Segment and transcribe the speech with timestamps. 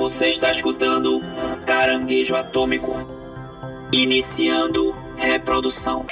[0.00, 1.20] Você está escutando
[1.66, 2.90] Caranguejo Atômico.
[3.92, 6.06] Iniciando reprodução.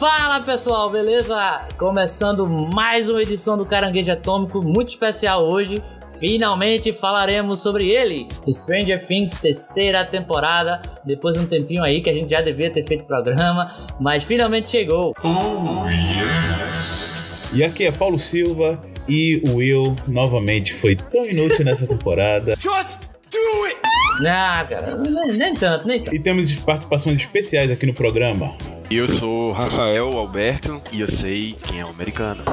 [0.00, 1.36] Fala pessoal, beleza?
[1.76, 5.84] Começando mais uma edição do Caranguejo Atômico, muito especial hoje.
[6.22, 10.80] Finalmente falaremos sobre ele, Stranger Things terceira temporada.
[11.04, 14.68] Depois de um tempinho aí que a gente já devia ter feito programa, mas finalmente
[14.68, 15.12] chegou.
[15.24, 17.50] Oh, yes.
[17.52, 22.54] E aqui é Paulo Silva e o Will novamente foi tão inútil nessa temporada.
[22.62, 23.80] Just do it!
[24.24, 26.14] Ah, cara, nem, nem tanto, nem tanto.
[26.14, 28.48] E temos participações especiais aqui no programa.
[28.88, 32.44] Eu sou Rafael Alberto e eu sei quem é o americano.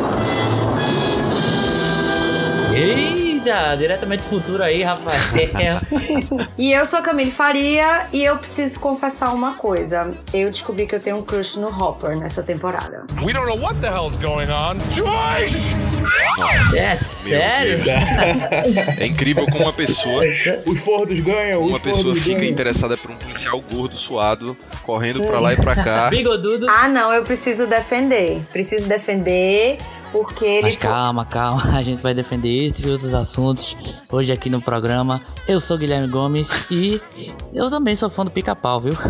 [3.77, 5.19] Diretamente do futuro aí, Rafael.
[6.57, 10.11] E eu sou a Camille Faria e eu preciso confessar uma coisa.
[10.33, 13.05] Eu descobri que eu tenho um crush no Hopper nessa temporada.
[13.23, 14.77] We don't know what the hell's going on.
[14.91, 15.75] Joyce!
[16.75, 17.79] é sério?
[18.97, 20.23] É incrível como uma pessoa,
[20.65, 22.51] Os fordos ganham, os uma pessoa fica ganham.
[22.51, 26.09] interessada por um policial gordo, suado, correndo pra lá e pra cá.
[26.09, 26.67] Bigodudo.
[26.69, 28.41] Ah, não, eu preciso defender.
[28.51, 29.77] Preciso defender
[30.11, 33.75] porque ele Mas calma, calma, a gente vai defender esses e outros assuntos
[34.11, 35.21] hoje aqui no programa.
[35.47, 37.01] Eu sou Guilherme Gomes e
[37.53, 38.93] eu também sou fã do pica-pau, viu?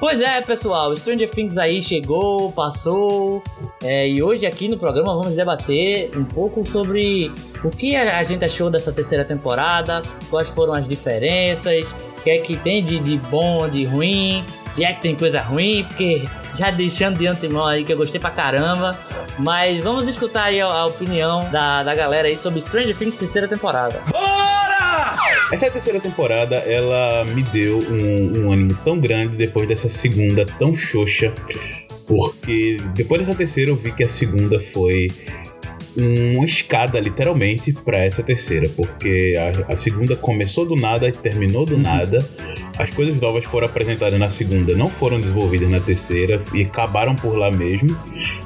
[0.00, 3.42] Pois é, pessoal, Stranger Things aí chegou, passou,
[3.82, 7.30] é, e hoje aqui no programa vamos debater um pouco sobre
[7.62, 11.86] o que a gente achou dessa terceira temporada, quais foram as diferenças,
[12.18, 15.42] o que é que tem de, de bom, de ruim, se é que tem coisa
[15.42, 18.98] ruim, porque já deixando de antemão aí que eu gostei pra caramba,
[19.38, 23.46] mas vamos escutar aí a, a opinião da, da galera aí sobre Stranger Things terceira
[23.46, 24.00] temporada.
[25.52, 30.72] Essa terceira temporada, ela me deu um, um ânimo tão grande depois dessa segunda tão
[30.72, 31.34] xoxa.
[32.06, 35.08] Porque depois dessa terceira eu vi que a segunda foi
[35.96, 38.68] uma escada, literalmente, pra essa terceira.
[38.68, 39.34] Porque
[39.68, 42.24] a, a segunda começou do nada e terminou do nada.
[42.78, 47.36] As coisas novas foram apresentadas na segunda, não foram desenvolvidas na terceira e acabaram por
[47.36, 47.94] lá mesmo.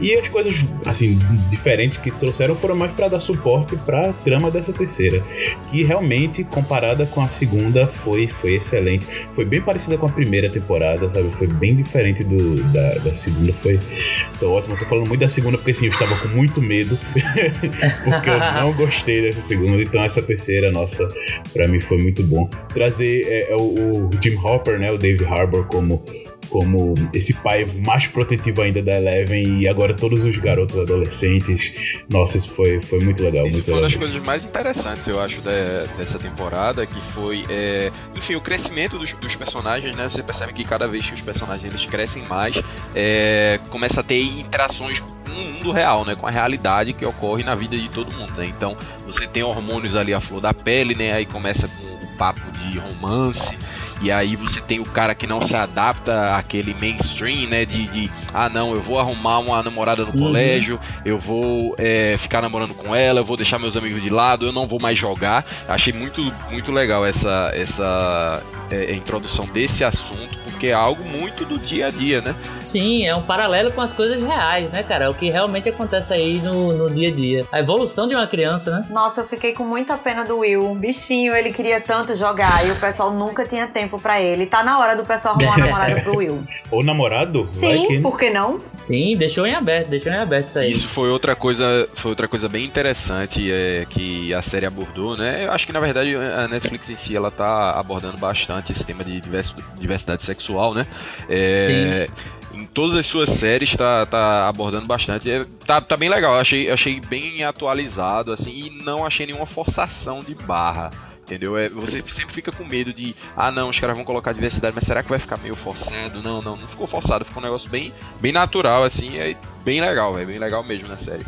[0.00, 0.54] E as coisas,
[0.84, 1.18] assim,
[1.50, 5.22] diferentes que trouxeram foram mais pra dar suporte pra trama dessa terceira
[5.70, 9.06] que realmente, comparada com a segunda, foi, foi excelente.
[9.34, 11.30] Foi bem parecida com a primeira temporada, sabe?
[11.32, 13.52] Foi bem diferente do, da, da segunda.
[13.54, 14.74] Foi, foi ótimo.
[14.74, 16.98] Eu tô falando muito da segunda porque assim, eu estava com muito medo.
[18.04, 19.82] porque eu não gostei dessa segunda.
[19.82, 21.08] Então essa terceira, nossa,
[21.52, 22.48] pra mim foi muito bom.
[22.72, 24.90] Trazer é, é o, o Jim Hopper, né?
[24.90, 26.04] O David Harbour como
[26.48, 31.72] como esse pai mais protetivo ainda da Eleven e agora todos os garotos adolescentes.
[32.08, 33.46] Nossa, isso foi, foi muito legal.
[33.46, 37.44] Isso muito foi uma das coisas mais interessantes, eu acho, de- dessa temporada, que foi,
[37.48, 40.08] é, enfim, o crescimento dos, dos personagens, né?
[40.10, 42.54] Você percebe que cada vez que os personagens eles crescem mais,
[42.94, 46.14] é, começa a ter interações com o mundo real, né?
[46.14, 48.46] Com a realidade que ocorre na vida de todo mundo, né?
[48.46, 51.12] Então, você tem hormônios ali à flor da pele, né?
[51.12, 53.56] Aí começa com o papo de romance,
[54.04, 57.64] e aí você tem o cara que não se adapta àquele mainstream, né?
[57.64, 60.18] De, de, ah não, eu vou arrumar uma namorada no Uhum.
[60.26, 64.44] colégio, eu vou é, ficar namorando com ela, eu vou deixar meus amigos de lado,
[64.46, 65.44] eu não vou mais jogar.
[65.66, 66.20] Achei muito,
[66.50, 71.90] muito legal essa, essa é, introdução desse assunto, porque é algo muito do dia a
[71.90, 72.34] dia, né?
[72.60, 75.04] Sim, é um paralelo com as coisas reais, né, cara?
[75.04, 77.46] É o que realmente acontece aí no, no dia a dia.
[77.52, 78.86] A evolução de uma criança, né?
[78.90, 80.74] Nossa, eu fiquei com muita pena do Will.
[80.74, 84.46] Bichinho, ele queria tanto jogar e o pessoal nunca tinha tempo pra ele.
[84.46, 86.42] Tá na hora do pessoal arrumar uma namorada pro Will.
[86.70, 87.44] Ou namorado?
[87.48, 88.60] Sim, que- por que não?
[88.84, 90.70] Sim, deixou em aberto, deixou em aberto isso aí.
[90.70, 95.44] Isso foi outra coisa, foi outra coisa bem interessante é, que a série abordou, né?
[95.46, 99.02] Eu acho que na verdade a Netflix em si ela tá abordando bastante esse tema
[99.02, 100.86] de divers- diversidade sexual, né?
[101.28, 102.06] É,
[102.52, 105.30] em todas as suas séries tá, tá abordando bastante.
[105.30, 109.46] É, tá, tá bem legal, eu achei, achei bem atualizado, assim, e não achei nenhuma
[109.46, 110.90] forçação de barra.
[111.22, 111.56] Entendeu?
[111.56, 114.84] É, você sempre fica com medo de, ah não, os caras vão colocar diversidade, mas
[114.84, 116.22] será que vai ficar meio forçado?
[116.22, 119.34] Não, não, não ficou forçado, ficou um negócio bem, bem natural, assim, é
[119.64, 121.24] bem legal, é bem legal mesmo na série.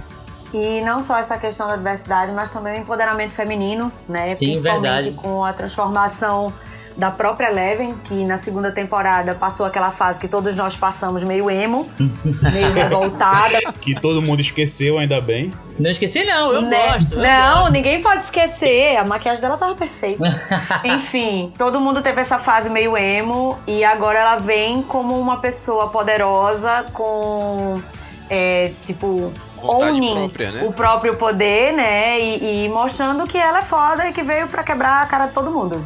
[0.52, 4.36] E não só essa questão da diversidade, mas também o empoderamento feminino, né?
[4.36, 5.10] Sim, Principalmente verdade.
[5.12, 6.52] com a transformação
[6.96, 11.50] da própria Eleven, que na segunda temporada passou aquela fase que todos nós passamos meio
[11.50, 11.88] emo,
[12.52, 13.58] meio revoltada.
[13.80, 15.52] Que todo mundo esqueceu, ainda bem.
[15.78, 16.92] Não esqueci, não, eu né?
[16.94, 17.14] gosto.
[17.14, 17.72] eu Não, gosto.
[17.72, 18.96] ninguém pode esquecer.
[18.96, 20.24] A maquiagem dela tava perfeita.
[20.84, 25.88] Enfim, todo mundo teve essa fase meio emo e agora ela vem como uma pessoa
[25.88, 27.80] poderosa com.
[28.30, 29.32] é, tipo.
[29.66, 30.64] Vontade owning própria, né?
[30.64, 32.20] o próprio poder, né?
[32.20, 35.32] E, e mostrando que ela é foda e que veio pra quebrar a cara de
[35.32, 35.84] todo mundo.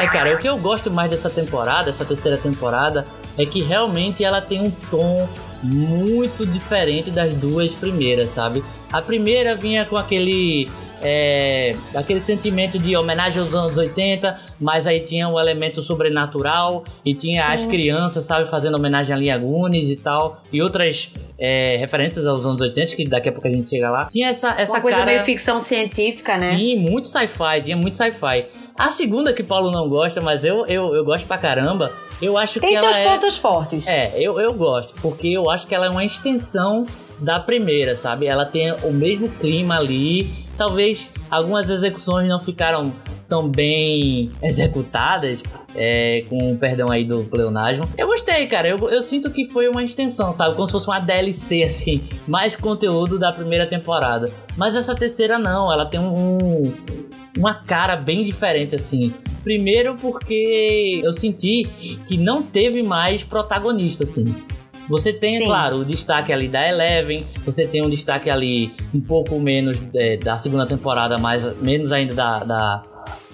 [0.00, 3.06] É, cara, o que eu gosto mais dessa temporada, essa terceira temporada,
[3.36, 5.28] é que realmente ela tem um tom
[5.62, 8.64] muito diferente das duas primeiras, sabe?
[8.92, 10.70] A primeira vinha com aquele.
[11.02, 17.14] É, aquele sentimento de homenagem aos anos 80, mas aí tinha um elemento sobrenatural e
[17.14, 22.26] tinha as crianças, sabe, fazendo homenagem a Linha Gunes e tal, e outras é, referências
[22.26, 24.08] aos anos 80, que daqui a pouco a gente chega lá.
[24.10, 25.10] Tinha essa, essa uma coisa cara...
[25.10, 26.50] meio ficção científica, né?
[26.50, 28.46] Sim, muito sci-fi, tinha muito sci-fi.
[28.78, 32.60] A segunda que Paulo não gosta, mas eu, eu, eu gosto pra caramba, eu acho
[32.60, 33.08] Tem que ela seus é...
[33.08, 33.86] pontos fortes.
[33.86, 36.84] É, eu, eu gosto, porque eu acho que ela é uma extensão
[37.18, 38.26] da primeira, sabe?
[38.26, 40.48] Ela tem o mesmo clima ali.
[40.60, 42.92] Talvez algumas execuções não ficaram
[43.26, 45.42] tão bem executadas,
[45.74, 47.88] é, com o perdão aí do pleonasmo.
[47.96, 48.68] Eu gostei, cara.
[48.68, 50.54] Eu, eu sinto que foi uma extensão, sabe?
[50.54, 52.02] Como se fosse uma DLC, assim.
[52.28, 54.30] Mais conteúdo da primeira temporada.
[54.54, 55.72] Mas essa terceira não.
[55.72, 56.70] Ela tem um,
[57.38, 59.14] uma cara bem diferente, assim.
[59.42, 61.66] Primeiro porque eu senti
[62.06, 64.34] que não teve mais protagonista, assim.
[64.90, 65.44] Você tem, é Sim.
[65.46, 70.16] claro, o destaque ali da Eleven, você tem um destaque ali um pouco menos é,
[70.16, 72.82] da segunda temporada, mas menos ainda da, da-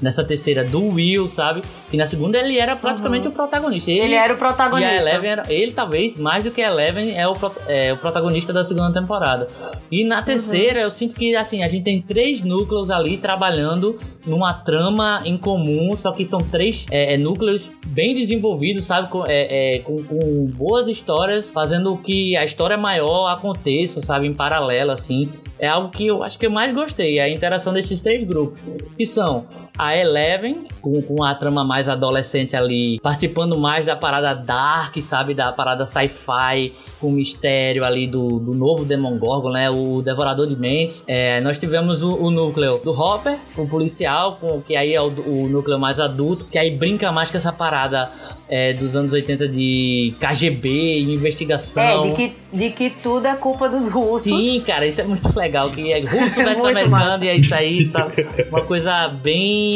[0.00, 1.62] nessa terceira do Will, sabe?
[1.92, 3.90] E na segunda ele era praticamente o protagonista.
[3.90, 5.08] Ele era o e a protagonista.
[5.08, 7.34] Eleven era, ele talvez mais do que a Eleven é o,
[7.66, 9.48] é o protagonista da segunda temporada.
[9.90, 14.52] E na terceira eu sinto que assim, a gente tem três núcleos ali trabalhando numa
[14.52, 19.08] trama em comum, só que são três é, é, núcleos bem desenvolvidos, sabe?
[19.08, 24.26] Com, é, é, com, com boas histórias, fazendo que a história maior aconteça, sabe?
[24.26, 25.30] Em paralelo, assim.
[25.58, 28.60] É algo que eu acho que eu mais gostei, a interação desses três grupos.
[28.96, 29.46] Que são
[29.78, 35.34] a Eleven, com, com a trama mais adolescente ali, participando mais da parada dark, sabe?
[35.34, 39.68] Da parada sci-fi, com o mistério ali do, do novo Demogorgon, né?
[39.70, 41.04] O Devorador de Mentes.
[41.06, 45.08] É, nós tivemos o, o núcleo do Hopper, o policial, com, que aí é o,
[45.08, 48.10] o núcleo mais adulto, que aí brinca mais com essa parada
[48.48, 52.04] é, dos anos 80 de KGB, investigação.
[52.04, 54.22] É, de que, de que tudo é culpa dos russos.
[54.22, 55.70] Sim, cara, isso é muito legal.
[55.70, 57.24] Que é russo versus Muito americano massa.
[57.24, 58.08] e é isso aí, tá?
[58.48, 59.75] Uma coisa bem.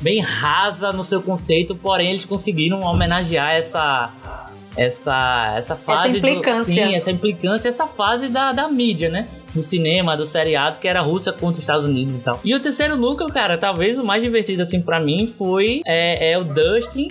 [0.00, 4.10] Bem rasa no seu conceito, porém eles conseguiram homenagear essa.
[4.76, 6.10] Essa, essa fase.
[6.12, 6.64] do- implicância.
[6.74, 9.28] sim, essa implicância, essa fase da, da mídia, né?
[9.54, 12.40] Do cinema, do seriado, que era a Rússia contra os Estados Unidos e tal.
[12.44, 16.38] E o terceiro núcleo, cara, talvez o mais divertido, assim, pra mim, foi é, é
[16.38, 17.06] o Dustin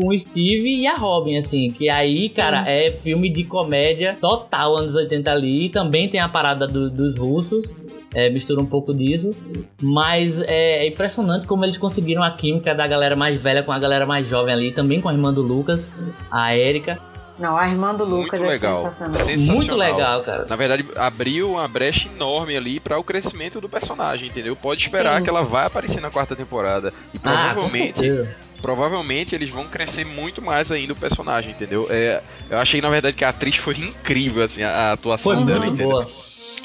[0.00, 1.72] com o Steve e a Robin, assim.
[1.72, 5.66] Que aí, cara, é filme de comédia total, anos 80 ali.
[5.66, 7.74] E também tem a parada do- dos russos.
[8.14, 9.36] É, mistura um pouco disso.
[9.82, 13.78] Mas é, é impressionante como eles conseguiram a química da galera mais velha com a
[13.78, 14.72] galera mais jovem ali.
[14.72, 15.90] Também com a irmã do Lucas,
[16.30, 16.98] a Erika.
[17.38, 18.76] Não, a irmã do Lucas Muito é legal.
[18.76, 19.14] sensacional.
[19.24, 19.56] Sensacional.
[19.56, 20.46] Muito legal, cara.
[20.48, 24.56] Na verdade, abriu uma brecha enorme ali para o crescimento do personagem, entendeu?
[24.56, 25.22] Pode esperar Sim.
[25.24, 26.92] que ela vai aparecer na quarta temporada.
[27.14, 28.34] E Ah, com provavelmente, certeza.
[28.60, 31.86] provavelmente eles vão crescer muito mais ainda o personagem, entendeu?
[31.90, 32.20] É,
[32.50, 35.58] eu achei, na verdade, que a atriz foi incrível, assim, a, a atuação Foi dela,
[35.60, 35.90] muito entendeu?
[35.90, 36.08] boa.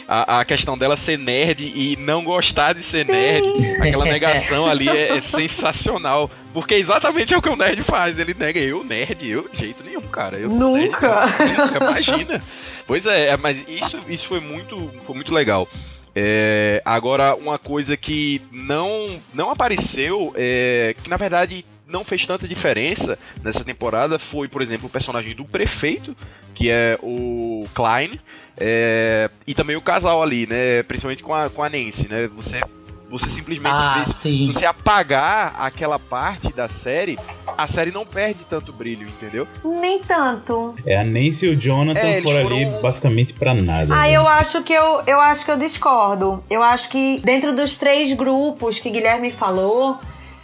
[0.07, 3.45] A, a questão dela ser nerd e não gostar de ser nerd,
[3.79, 6.29] aquela negação ali é, é sensacional.
[6.53, 8.19] Porque exatamente é o que o nerd faz.
[8.19, 10.37] Ele nega, eu, nerd, eu, de jeito nenhum, cara.
[10.37, 11.25] Eu Nunca.
[11.25, 12.43] nerd, nunca, imagina.
[12.85, 15.67] Pois é, é, mas isso, isso foi muito, foi muito legal.
[16.15, 22.47] É, agora, uma coisa que não, não apareceu, é, que na verdade não fez tanta
[22.47, 26.15] diferença nessa temporada, foi, por exemplo, o personagem do prefeito,
[26.55, 28.19] que é o Klein,
[28.57, 30.83] é, e também o casal ali, né?
[30.83, 32.27] Principalmente com a, com a Nancy, né?
[32.35, 32.61] Você,
[33.09, 34.37] você simplesmente Ah, vê, sim.
[34.51, 37.17] se você apagar aquela parte da série,
[37.57, 39.47] a série não perde tanto brilho, entendeu?
[39.63, 40.75] Nem tanto.
[40.85, 43.93] É, a Nancy e o Jonathan É, eles foram ali foram- basicamente pra nada.
[43.93, 44.11] Ah, né?
[44.13, 46.43] eu acho que eu, eu acho que eu discordo.
[46.49, 49.99] Eu acho que dentro dos três grupos que Guilherme falou,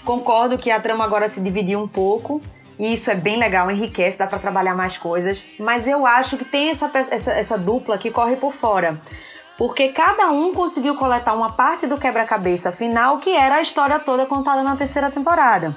[0.06, 2.42] concordo que a trama agora se dividiu um pouco.
[2.78, 5.44] E isso é bem legal, enriquece, dá pra trabalhar mais coisas.
[5.60, 9.00] Mas eu acho que tem essa, essa, essa dupla que corre por fora.
[9.58, 14.26] Porque cada um conseguiu coletar uma parte do quebra-cabeça final, que era a história toda
[14.26, 15.76] contada na terceira temporada.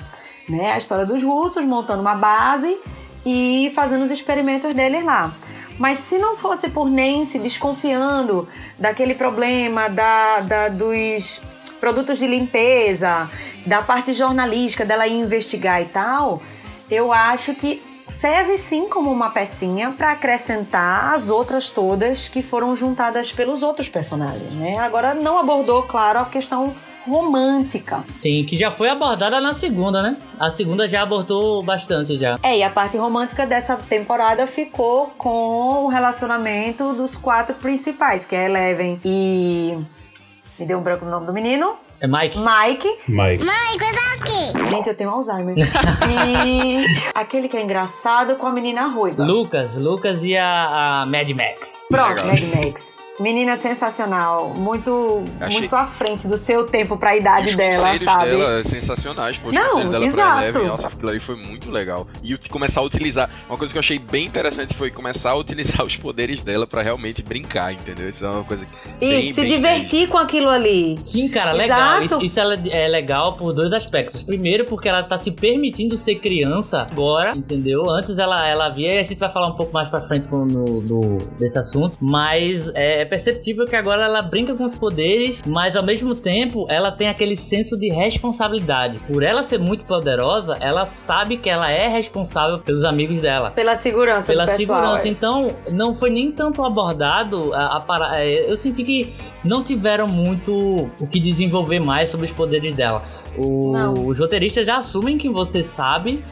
[0.48, 0.72] Né?
[0.72, 2.78] A história dos russos montando uma base
[3.26, 5.32] e fazendo os experimentos deles lá.
[5.80, 8.46] Mas se não fosse por Nancy desconfiando
[8.78, 11.42] daquele problema da, da- dos
[11.80, 13.28] produtos de limpeza,
[13.66, 16.42] da parte jornalística, dela ir investigar e tal,
[16.90, 22.76] eu acho que serve sim como uma pecinha para acrescentar as outras todas que foram
[22.76, 24.78] juntadas pelos outros personagens, né?
[24.78, 26.74] Agora não abordou, claro, a questão
[27.06, 28.04] romântica.
[28.14, 30.16] Sim, que já foi abordada na segunda, né?
[30.38, 32.38] A segunda já abordou bastante já.
[32.42, 38.36] É, e a parte romântica dessa temporada ficou com o relacionamento dos quatro principais, que
[38.36, 39.78] é Eleven e.
[40.58, 41.76] Me deu um branco no nome do menino.
[42.02, 42.36] É Mike?
[42.38, 42.98] Mike.
[43.08, 43.44] Mike.
[44.70, 45.54] Gente, eu tenho Alzheimer.
[46.46, 49.22] e aquele que é engraçado com a menina ruiva.
[49.24, 51.86] Lucas, Lucas e a, a Mad Max.
[51.90, 52.24] Pronto.
[52.26, 53.02] Mad Max.
[53.20, 58.30] Menina sensacional, muito, Achei- muito à frente do seu tempo pra idade Os dela, sabe?
[58.30, 59.48] dela sensacionais, pô.
[59.48, 60.42] Os Não, conselhos dela exato.
[60.42, 62.06] Eleven, nossa, aquilo aí foi muito legal.
[62.22, 63.28] E o que começar a utilizar.
[63.48, 66.82] Uma coisa que eu achei bem interessante foi começar a utilizar os poderes dela pra
[66.82, 68.08] realmente brincar, entendeu?
[68.08, 68.72] Isso é uma coisa que.
[69.00, 70.98] E bem, se bem divertir com aquilo ali.
[71.02, 71.78] Sim, cara, legal.
[72.00, 72.24] Exato.
[72.24, 74.22] Isso, isso é, é legal por dois aspectos.
[74.22, 77.90] Primeiro, porque ela tá se permitindo ser criança agora, entendeu?
[77.90, 81.18] Antes ela, ela via, e a gente vai falar um pouco mais pra frente no,
[81.38, 85.82] desse assunto, mas é, é perceptível que agora ela brinca com os poderes, mas ao
[85.82, 88.98] mesmo tempo ela tem aquele senso de responsabilidade.
[89.10, 93.74] Por ela ser muito poderosa, ela sabe que ela é responsável pelos amigos dela Pela
[93.74, 94.80] segurança pela do pessoal.
[94.80, 95.08] segurança.
[95.08, 95.10] é.
[95.10, 100.90] Então, não foi nem tanto abordado a, a é, Eu senti que não tiveram muito
[101.00, 103.02] o que desenvolver mais sobre os poderes dela.
[103.36, 106.24] O- os roteiristas já assumem que você sabe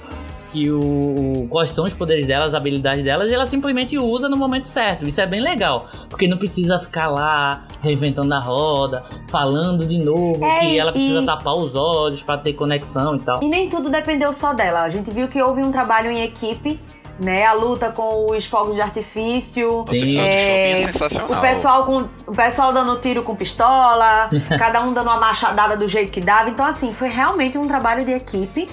[0.53, 4.37] que o, quais são os poderes delas, as habilidades delas, e ela simplesmente usa no
[4.37, 5.07] momento certo.
[5.09, 10.45] Isso é bem legal, porque não precisa ficar lá reinventando a roda, falando de novo
[10.45, 13.41] É, que ela precisa e- tapar os olhos pra ter conexão e tal.
[13.45, 14.81] E nem tudo dependeu só dela.
[14.83, 16.81] A gente viu que houve um trabalho em equipe,
[17.21, 17.45] né?
[17.45, 19.85] A luta com os fogos de artifício.
[19.87, 21.39] Nossa, É, é sensacional.
[21.39, 25.87] O pessoal, com, o pessoal dando tiro com pistola, cada um dando uma machadada do
[25.87, 26.49] jeito que dava.
[26.49, 28.69] Então, assim, foi realmente um trabalho de equipe,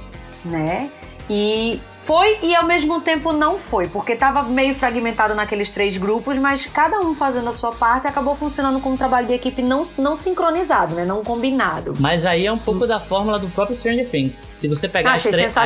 [0.46, 0.90] né?
[1.30, 6.38] E foi e ao mesmo tempo não foi, porque tava meio fragmentado naqueles três grupos,
[6.38, 9.82] mas cada um fazendo a sua parte acabou funcionando como um trabalho de equipe não,
[9.98, 11.04] não sincronizado, né?
[11.04, 11.96] Não combinado.
[12.00, 14.48] Mas aí é um pouco da fórmula do próprio Stranger Things.
[14.54, 15.58] Se você pegar as, as três,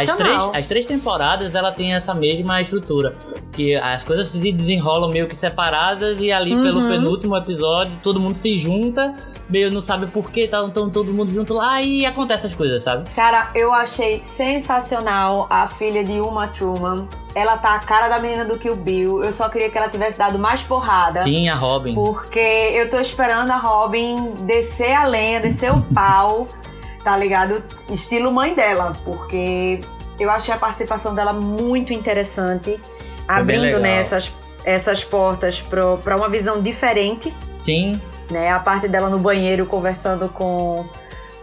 [0.51, 3.15] as três temporadas, ela tem essa mesma estrutura.
[3.51, 6.63] Que as coisas se desenrolam meio que separadas e ali Uhum.
[6.63, 9.13] pelo penúltimo episódio todo mundo se junta,
[9.47, 12.81] meio não sabe por que, tá então todo mundo junto lá e acontece as coisas,
[12.83, 13.09] sabe?
[13.11, 17.07] Cara, eu achei sensacional a filha de Uma Truman.
[17.35, 19.23] Ela tá a cara da menina do Kill Bill.
[19.23, 21.19] Eu só queria que ela tivesse dado mais porrada.
[21.19, 21.93] Sim, a Robin.
[21.93, 26.47] Porque eu tô esperando a Robin descer a lenha, descer o pau,
[27.03, 27.63] tá ligado?
[27.89, 28.93] Estilo mãe dela.
[29.03, 29.81] Porque
[30.19, 32.79] eu achei a participação dela muito interessante.
[33.27, 34.33] Abrindo né, essas,
[34.65, 37.33] essas portas pro, pra uma visão diferente.
[37.59, 38.49] Sim, Né?
[38.49, 40.85] A parte dela no banheiro conversando com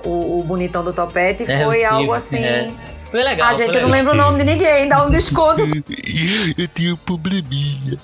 [0.05, 2.45] o, o bonitão do topete É, foi algo assim.
[2.45, 2.73] é.
[3.11, 3.49] Foi legal.
[3.51, 5.63] Ah, gente, eu não lembro o nome de ninguém, dá um desconto.
[6.57, 7.99] Eu tenho um probleminha.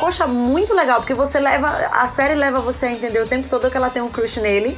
[0.00, 1.68] Poxa, muito legal, porque você leva.
[1.92, 4.76] A série leva você a entender o tempo todo que ela tem um crush nele.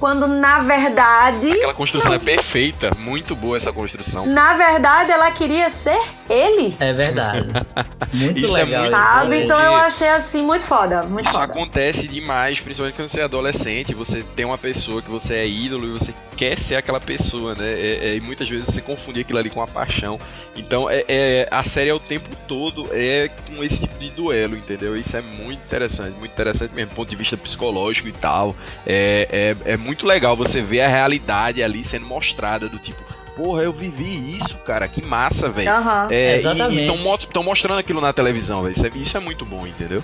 [0.00, 1.52] Quando na verdade.
[1.52, 4.26] Aquela construção é perfeita, muito boa essa construção.
[4.26, 6.76] Na verdade, ela queria ser ele.
[6.80, 7.48] É verdade.
[8.12, 8.82] Muito Isso é legal.
[8.82, 9.42] muito isso Sabe?
[9.42, 11.02] Então eu achei assim muito foda.
[11.04, 11.44] Muito Isso foda.
[11.44, 15.86] acontece demais, principalmente quando você é adolescente, você tem uma pessoa que você é ídolo
[15.86, 17.70] e você quer ser aquela pessoa, né?
[17.72, 20.18] É- é- e muitas vezes você confunde aquilo ali com a paixão.
[20.56, 24.56] Então é, é- a série é o tempo todo é com esse tipo de duelo,
[24.56, 24.96] entendeu?
[24.96, 28.56] Isso é muito interessante, muito interessante mesmo, do ponto de vista psicológico e tal.
[28.84, 33.00] É, é, é muito legal você ver a realidade ali sendo mostrada, do tipo,
[33.36, 35.70] porra, eu vivi isso, cara, que massa, velho.
[35.70, 36.08] Aham.
[36.10, 36.90] É, Exatamente.
[36.90, 38.72] E estão mostrando aquilo na televisão, velho.
[38.72, 40.02] Isso, é, isso é muito bom, entendeu?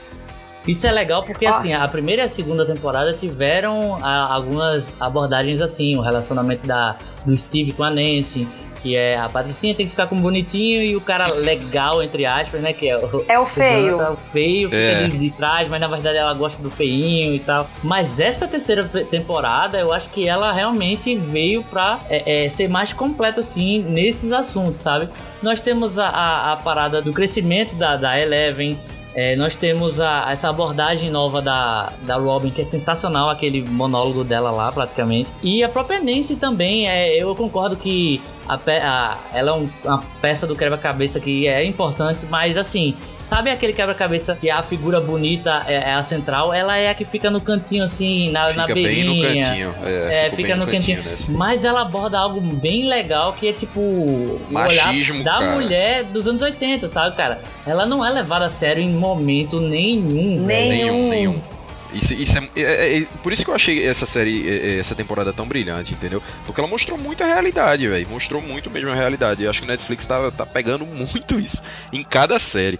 [0.66, 1.50] Isso é legal porque, Ó.
[1.50, 6.96] assim, a primeira e a segunda temporada tiveram ah, algumas abordagens assim, o relacionamento da,
[7.24, 8.46] do Steve com a Nancy,
[8.82, 12.24] que é a Patricinha tem que ficar com o bonitinho e o cara legal, entre
[12.26, 13.24] aspas, né, que é o...
[13.26, 13.92] É o feio.
[13.92, 15.08] Jonathan, o feio, fica É.
[15.08, 17.66] de, de trás, mas na verdade ela gosta do feinho e tal.
[17.82, 22.92] Mas essa terceira temporada, eu acho que ela realmente veio pra é, é, ser mais
[22.92, 25.08] completa, assim, nesses assuntos, sabe?
[25.42, 28.78] Nós temos a, a, a parada do crescimento da, da Eleven,
[29.20, 34.22] é, nós temos a- essa abordagem nova da, da Robin, que é sensacional, aquele monólogo
[34.22, 35.32] dela lá, praticamente.
[35.42, 40.02] E a própria Nancy também, é, eu concordo que a a- ela é um- uma
[40.22, 42.94] peça do quebra-cabeça que é importante, mas assim,
[43.28, 46.52] sabe aquele quebra-cabeça que a figura bonita é, é a central?
[46.52, 49.46] Ela é a que fica no cantinho, assim, na, na Fica bem no beirinha.
[49.48, 49.74] cantinho.
[49.84, 51.02] É, ficou fica bem no cantinho.
[51.04, 51.30] nessa.
[51.30, 55.52] Mas ela aborda algo bem legal que é tipo o Machismo, olhar da cara.
[55.54, 57.40] mulher dos anos 80, sabe, cara?
[57.66, 60.46] Ela não é levada a sério em momento nenhum, velho.
[60.46, 61.08] Nenhum.
[61.08, 61.57] Nenhum, nenhum.
[61.92, 64.94] Isso, isso é, é- é- Por isso que eu achei essa série, é- é- essa
[64.94, 66.22] temporada tão brilhante, entendeu?
[66.44, 68.08] Porque ela mostrou muito a realidade, velho.
[68.08, 69.42] Mostrou muito mesmo a realidade.
[69.42, 72.78] Eu acho que o Netflix tá, tá pegando muito isso em cada série.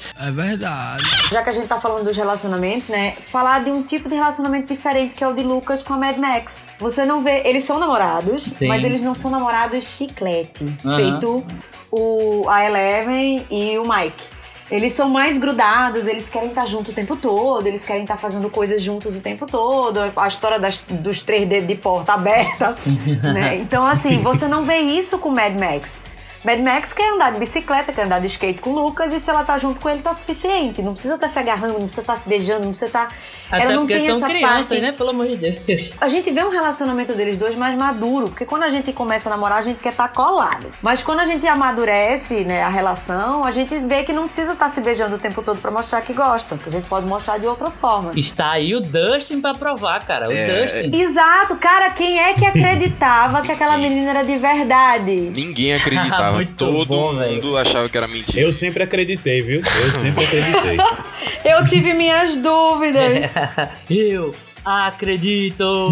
[1.30, 3.12] Já que a gente tá falando dos relacionamentos, né?
[3.30, 6.16] Falar de um tipo de relacionamento diferente que é o de Lucas com a Mad
[6.18, 6.68] Max.
[6.78, 7.42] Você não vê.
[7.44, 8.68] Eles são namorados, Sim.
[8.68, 10.64] mas eles não são namorados chiclete.
[10.84, 10.96] Aham.
[10.96, 11.46] Feito
[11.90, 14.38] o, a Eleven e o Mike.
[14.70, 18.50] Eles são mais grudados, eles querem estar junto o tempo todo, eles querem estar fazendo
[18.50, 19.98] coisas juntos o tempo todo.
[20.14, 22.75] A história das- dos três dedos de porta aberta.
[23.32, 23.56] né?
[23.56, 26.00] Então, assim, você não vê isso com Mad Max.
[26.44, 29.28] Mad Max quer andar de bicicleta, quer andar de skate com o Lucas, e se
[29.28, 30.82] ela tá junto com ele, tá suficiente.
[30.82, 33.12] Não precisa estar se agarrando, não precisa estar se beijando, não precisa estar.
[33.50, 34.81] Até ela não porque tem são essa crianças, parte.
[34.81, 34.93] né?
[34.93, 35.93] Pelo amor de Deus.
[36.00, 39.33] A gente vê um relacionamento deles dois mais maduro, porque quando a gente começa a
[39.33, 40.67] namorar, a gente quer estar colado.
[40.83, 44.69] Mas quando a gente amadurece, né, a relação, a gente vê que não precisa estar
[44.69, 47.47] se beijando o tempo todo pra mostrar que gosta, que a gente pode mostrar de
[47.47, 48.17] outras formas.
[48.17, 50.28] Está aí o Dustin pra provar, cara.
[50.28, 51.00] O É, Dustin.
[51.00, 55.12] Exato, cara, quem é que acreditava que aquela menina era de verdade?
[55.12, 56.37] Ninguém acreditava.
[56.38, 57.57] Muito Todo bom, mundo velho.
[57.57, 58.40] achava que era mentira.
[58.40, 59.61] Eu sempre acreditei, viu?
[59.61, 60.76] Eu sempre acreditei.
[61.44, 63.35] Eu tive minhas dúvidas.
[63.90, 65.90] Eu acredito!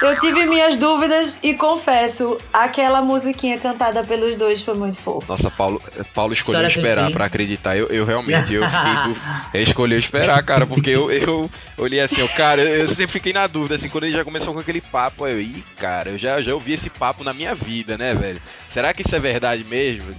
[0.00, 5.34] Eu tive minhas dúvidas e confesso, aquela musiquinha cantada pelos dois foi muito fofa.
[5.34, 5.82] Nossa, Paulo,
[6.14, 7.12] Paulo escolheu História sem esperar fim.
[7.12, 7.76] pra acreditar.
[7.76, 8.94] Eu, eu realmente, eu fiquei.
[9.12, 9.20] du-
[9.52, 13.46] Ele escolheu esperar, cara, porque eu, eu olhei assim, eu, cara, eu sempre fiquei na
[13.46, 16.40] dúvida, assim, quando ele já começou com aquele papo, aí eu, ih, cara, eu já,
[16.40, 18.40] já ouvi esse papo na minha vida, né, velho?
[18.70, 20.14] Será que isso é verdade mesmo?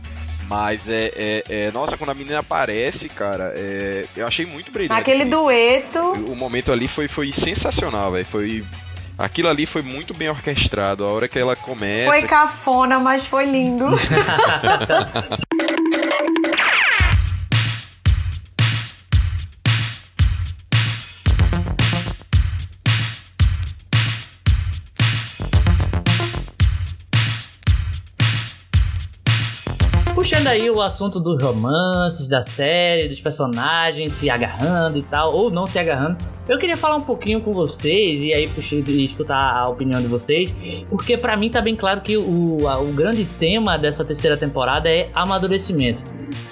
[0.47, 4.99] Mas é, é, é- Nossa, quando a menina aparece, cara, é, eu achei muito brilhante.
[4.99, 5.99] Aquele dueto.
[5.99, 8.25] O momento ali foi, foi sensacional, velho.
[8.25, 8.63] Foi.
[9.17, 11.03] Aquilo ali foi muito bem orquestrado.
[11.03, 12.09] A hora que ela começa.
[12.09, 13.87] Foi cafona, mas foi lindo.
[30.37, 35.49] Puxando aí o assunto dos romances, da série, dos personagens se agarrando e tal, ou
[35.49, 36.15] não se agarrando,
[36.47, 40.53] eu queria falar um pouquinho com vocês e aí puxar, escutar a opinião de vocês,
[40.91, 44.87] porque pra mim tá bem claro que o, a- o grande tema dessa terceira temporada
[44.87, 46.03] é amadurecimento.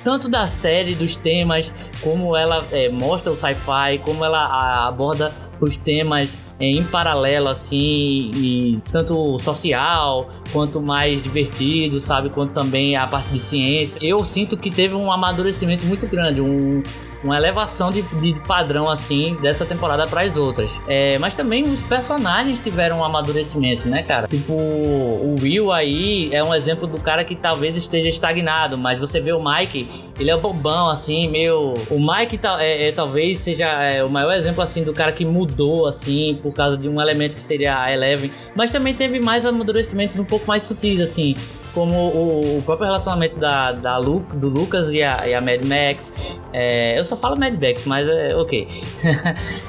[0.04, 1.72] Tanto da série, dos temas,
[2.02, 8.32] como ela é, mostra o sci-fi, como ela a- aborda os temas em paralelo, assim,
[8.34, 12.30] e tanto social quanto mais divertido, sabe?
[12.30, 14.00] Quanto também a parte de ciência.
[14.02, 16.82] Eu sinto que teve um amadurecimento muito grande, um,
[17.26, 20.80] uma elevação de, de padrão, assim, dessa temporada para as outras.
[20.88, 24.28] É, mas também os personagens tiveram um amadurecimento, né, cara?
[24.28, 29.20] Tipo, o Will aí é um exemplo do cara que talvez esteja estagnado, mas você
[29.20, 31.74] vê o Mike, ele é bobão, assim, meio.
[31.90, 35.88] O Mike é, é, talvez seja é, o maior exemplo, assim, do cara que mudou,
[35.88, 38.32] assim, por causa de um elemento que seria a Eleven.
[38.56, 41.36] Mas também teve mais amadurecimentos um pouco mais sutis, assim.
[41.76, 45.62] Como o, o próprio relacionamento da, da Lu, do Lucas e a, e a Mad
[45.66, 46.12] Max.
[46.54, 48.68] É, eu só falo Mad Max, mas é ok.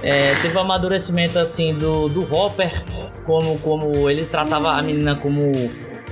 [0.03, 2.85] É, teve um amadurecimento assim do, do Hopper,
[3.25, 5.51] como, como ele tratava a menina como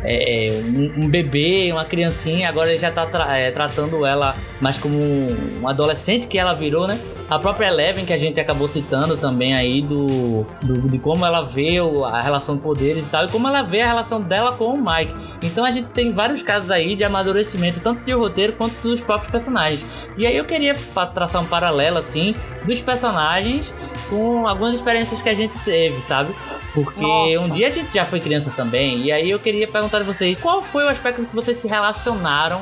[0.03, 4.79] é, um, um bebê, uma criancinha, agora ele já tá tra- é, tratando ela mais
[4.79, 6.99] como um adolescente que ela virou, né?
[7.31, 11.41] A própria Eleven, que a gente acabou citando também aí, do, do- de como ela
[11.41, 14.67] vê a relação de poderes e tal, e como ela vê a relação dela com
[14.67, 15.15] o Mike.
[15.43, 19.31] Então a gente tem vários casos aí de amadurecimento, tanto de roteiro quanto dos próprios
[19.31, 19.83] personagens.
[20.19, 20.75] E aí eu queria
[21.15, 22.35] traçar um paralelo, assim,
[22.65, 23.73] dos personagens
[24.11, 26.35] com algumas experiências que a gente teve, sabe?
[26.75, 27.41] Porque Nossa.
[27.41, 30.37] um dia a gente já foi criança também, e aí eu queria perguntar a vocês
[30.37, 32.61] qual foi o aspecto que vocês se relacionaram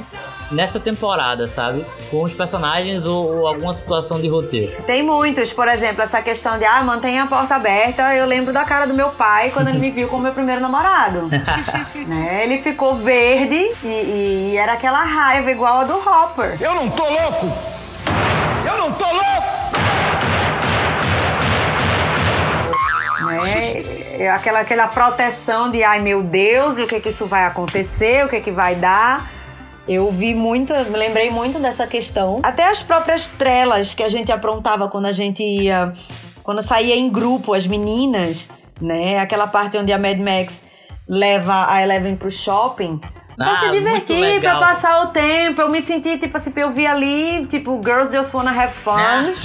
[0.50, 1.82] nessa temporada, sabe?
[2.10, 4.61] Com os personagens ou, ou alguma situação de roteiro.
[4.86, 8.14] Tem muitos, por exemplo, essa questão de ah, mantenha a porta aberta.
[8.14, 11.28] Eu lembro da cara do meu pai quando ele me viu como meu primeiro namorado.
[12.06, 12.44] né?
[12.44, 16.56] Ele ficou verde e, e era aquela raiva igual a do Hopper.
[16.60, 17.52] Eu não tô louco!
[18.66, 19.62] Eu não tô louco!
[23.42, 23.82] né?
[24.18, 28.24] É Aquela, aquela proteção de ai meu Deus, e o que que isso vai acontecer,
[28.24, 29.28] o que que vai dar.
[29.88, 32.40] Eu vi muito, me lembrei muito dessa questão.
[32.42, 35.92] Até as próprias trelas que a gente aprontava quando a gente ia,
[36.42, 38.48] quando saía em grupo, as meninas,
[38.80, 39.18] né?
[39.18, 40.62] Aquela parte onde a Mad Max
[41.08, 43.00] leva a Eleven pro shopping.
[43.36, 45.60] Pra Ah, se divertir, pra passar o tempo.
[45.60, 48.92] Eu me senti, tipo assim, eu vi ali, tipo, Girls Just Wanna Have Fun.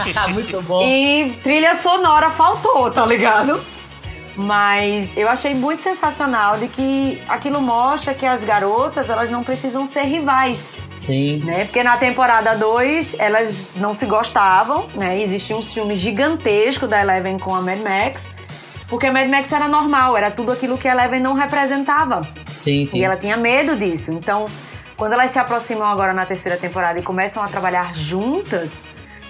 [0.34, 0.84] Muito bom.
[0.84, 3.60] E trilha sonora faltou, tá ligado?
[4.38, 9.84] Mas eu achei muito sensacional de que aquilo mostra que as garotas, elas não precisam
[9.84, 10.74] ser rivais.
[11.02, 11.42] Sim.
[11.44, 11.64] né?
[11.64, 15.20] Porque na temporada 2 elas não se gostavam, né?
[15.22, 18.30] Existia um ciúme gigantesco da Eleven com a Mad Max.
[18.90, 22.28] Porque a Mad Max era normal, era tudo aquilo que a Eleven não representava.
[22.60, 23.00] Sim, sim.
[23.00, 24.12] E ela tinha medo disso.
[24.12, 24.46] Então,
[24.98, 28.84] quando elas se aproximam agora na terceira temporada e começam a trabalhar juntas,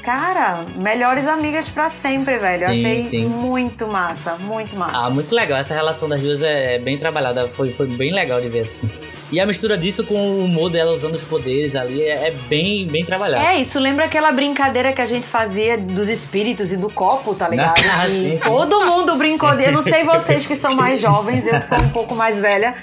[0.08, 2.64] cara, melhores amigas pra sempre, velho.
[2.64, 3.26] Eu Sim, achei sim.
[3.26, 5.06] muito massa, muito massa.
[5.06, 5.60] Ah, muito legal.
[5.60, 7.50] Essa relação das duas é bem trabalhada.
[7.50, 8.90] Foi, foi bem legal de ver assim.
[9.30, 12.88] E a mistura disso com o humor dela usando os poderes ali é, é bem,
[12.88, 13.46] bem trabalhado.
[13.46, 17.50] É, isso lembra aquela brincadeira que a gente fazia dos espíritos e do copo, tá
[17.50, 17.76] ligado?
[17.84, 18.06] Ah,
[18.46, 19.54] todo mundo brincou.
[19.56, 22.76] Eu não sei vocês que são mais jovens, eu que sou um pouco mais velha.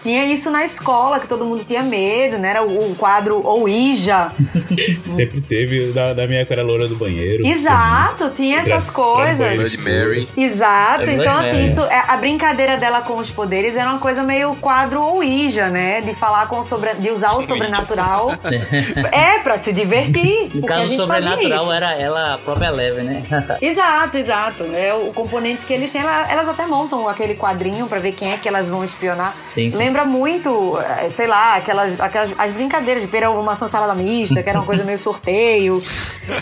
[0.00, 2.50] Tinha isso na escola, que todo mundo tinha medo, né?
[2.50, 4.30] Era o, o quadro Ouija.
[5.06, 7.46] Sempre teve, da, da minha época era loura do banheiro.
[7.46, 9.38] Exato, tinha essas Tra- coisas.
[9.38, 9.58] trambolho.
[9.58, 10.28] Blood Mary.
[10.36, 14.22] Exato, É então assim, isso, é- a brincadeira dela com os poderes era uma coisa
[14.22, 16.00] meio quadro Ouija, né?
[16.00, 18.32] De falar com o sobre, de usar o sobrenatural.
[19.12, 20.50] é, pra se divertir.
[20.54, 23.22] No caso fazia sobrenatural era ela a própria Eleven, né?
[23.60, 24.64] Exato, exato.
[24.74, 26.00] É o componente que eles têm.
[26.02, 29.34] ela- Elas até montam aquele quadrinho pra ver quem é que elas vão espionar.
[29.52, 29.78] Sim, sim.
[29.88, 34.48] Lembra muito, eh, sei lá, aquelas, aquelas as brincadeiras de pera, uma salada mista, que
[34.50, 35.82] era uma coisa meio sorteio.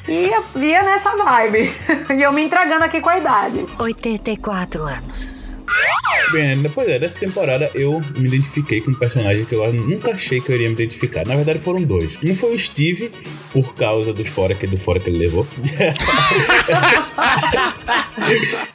[0.08, 1.72] E ia, nessa vibe.
[2.16, 3.64] E eu me entregando aqui com a idade.
[3.78, 5.45] 84 anos.
[6.32, 10.40] Bem, depois é, dessa temporada eu me identifiquei com um personagem que eu nunca achei
[10.40, 11.24] que eu iria me identificar.
[11.24, 12.18] Na verdade foram dois.
[12.24, 13.12] Um foi o Steve,
[13.52, 15.46] por causa dos fora que, do fora que ele levou.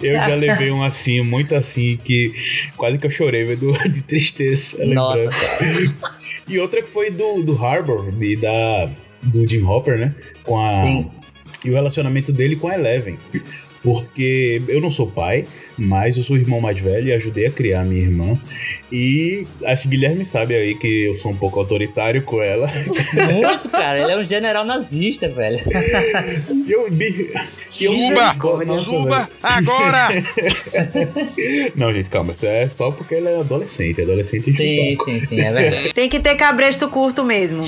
[0.02, 2.34] eu já levei um assim, muito assim, que
[2.78, 4.84] quase que eu chorei do- de tristeza.
[4.86, 5.94] Nossa, cara.
[6.48, 8.90] E outra que foi do, do Harbor e da,
[9.24, 10.16] do Jim Hopper, né?
[10.44, 11.12] Com a, Sim.
[11.64, 13.18] E o relacionamento dele com a Eleven.
[13.84, 15.46] Porque eu não sou pai,
[15.82, 18.38] mas eu sou o irmão mais velho e ajudei a criar a minha irmã.
[18.92, 22.70] E acho que Guilherme sabe aí que eu sou um pouco autoritário com ela.
[23.34, 24.02] Muito, cara.
[24.02, 25.60] Ele é um general nazista, velho.
[26.68, 26.92] Eu, eu
[27.72, 28.34] Suba!
[28.66, 29.18] Nossa, Suba!
[29.18, 29.30] velho.
[29.42, 30.10] Agora!
[31.76, 32.34] Não, gente, calma.
[32.34, 34.02] Isso é só porque ela é adolescente.
[34.02, 35.10] Adolescente Sim, saco.
[35.10, 35.94] sim, sim, é verdade.
[35.94, 37.64] Tem que ter cabresto curto mesmo.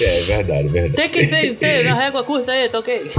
[0.00, 0.94] É verdade, verdade.
[0.94, 3.10] Tem que ser, ser na régua curta aí, tá ok?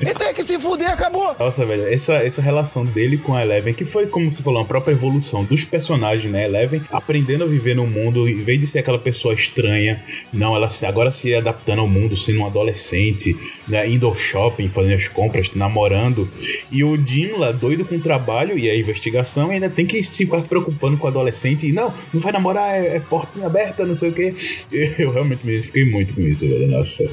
[0.00, 1.36] E tem que se fuder, acabou.
[1.38, 4.66] Nossa, velho, essa, essa relação dele com a Eleven, que foi, como você falou, uma
[4.66, 6.44] própria evolução dos personagens, né?
[6.44, 10.68] Eleven aprendendo a viver no mundo, em vez de ser aquela pessoa estranha, não, ela
[10.86, 13.36] agora se adaptando ao mundo, sendo um adolescente,
[13.68, 13.88] né?
[13.88, 16.28] indo ao shopping, fazendo as compras, namorando.
[16.70, 20.02] E o Jim lá, doido com o trabalho e a investigação, e ainda tem que
[20.02, 21.66] se preocupando com o adolescente.
[21.68, 24.34] E não, não vai namorar, é, é portinha aberta, não sei o quê.
[24.98, 26.68] Eu realmente me identifiquei muito com isso, velho.
[26.68, 27.04] Nossa.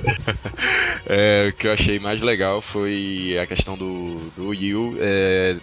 [1.12, 4.96] É, o que eu achei mais legal foi a questão do, do Yu.
[5.00, 5.62] É, did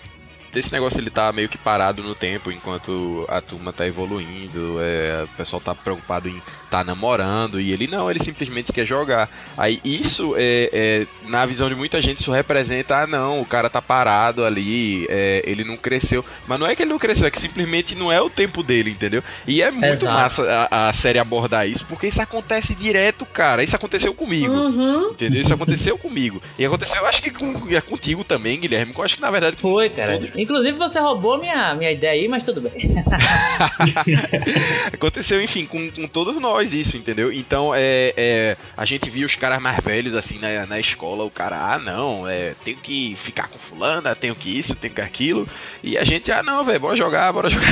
[0.57, 5.25] desse negócio ele tá meio que parado no tempo enquanto a turma tá evoluindo, é,
[5.25, 6.41] o pessoal tá preocupado em
[6.71, 9.29] tá namorando e ele não, ele simplesmente quer jogar.
[9.57, 13.69] Aí isso é, é, na visão de muita gente isso representa, ah não, o cara
[13.69, 16.25] tá parado ali, é, ele não cresceu.
[16.47, 18.91] Mas não é que ele não cresceu, é que simplesmente não é o tempo dele,
[18.91, 19.23] entendeu?
[19.47, 20.07] E é muito Exato.
[20.07, 23.63] massa a, a série abordar isso, porque isso acontece direto, cara.
[23.63, 24.53] Isso aconteceu comigo.
[24.53, 25.11] Uhum.
[25.11, 25.43] Entendeu?
[25.43, 26.41] Isso aconteceu comigo.
[26.59, 28.95] E aconteceu, eu acho que com, é contigo também, Guilherme.
[28.97, 29.57] Eu acho que na verdade.
[29.57, 30.15] Foi, cara.
[30.19, 32.73] Todos- Inclusive você roubou minha, minha ideia aí, mas tudo bem.
[34.95, 37.33] aconteceu, enfim, com, com todos nós isso, entendeu?
[37.33, 41.25] Então, é, é, a gente via os caras mais velhos, assim, na, na escola.
[41.25, 45.01] O cara, ah, não, é, tenho que ficar com fulana, tenho que isso, tenho que
[45.01, 45.49] aquilo.
[45.83, 47.67] E a gente, ah, não, velho, bora jogar, bora jogar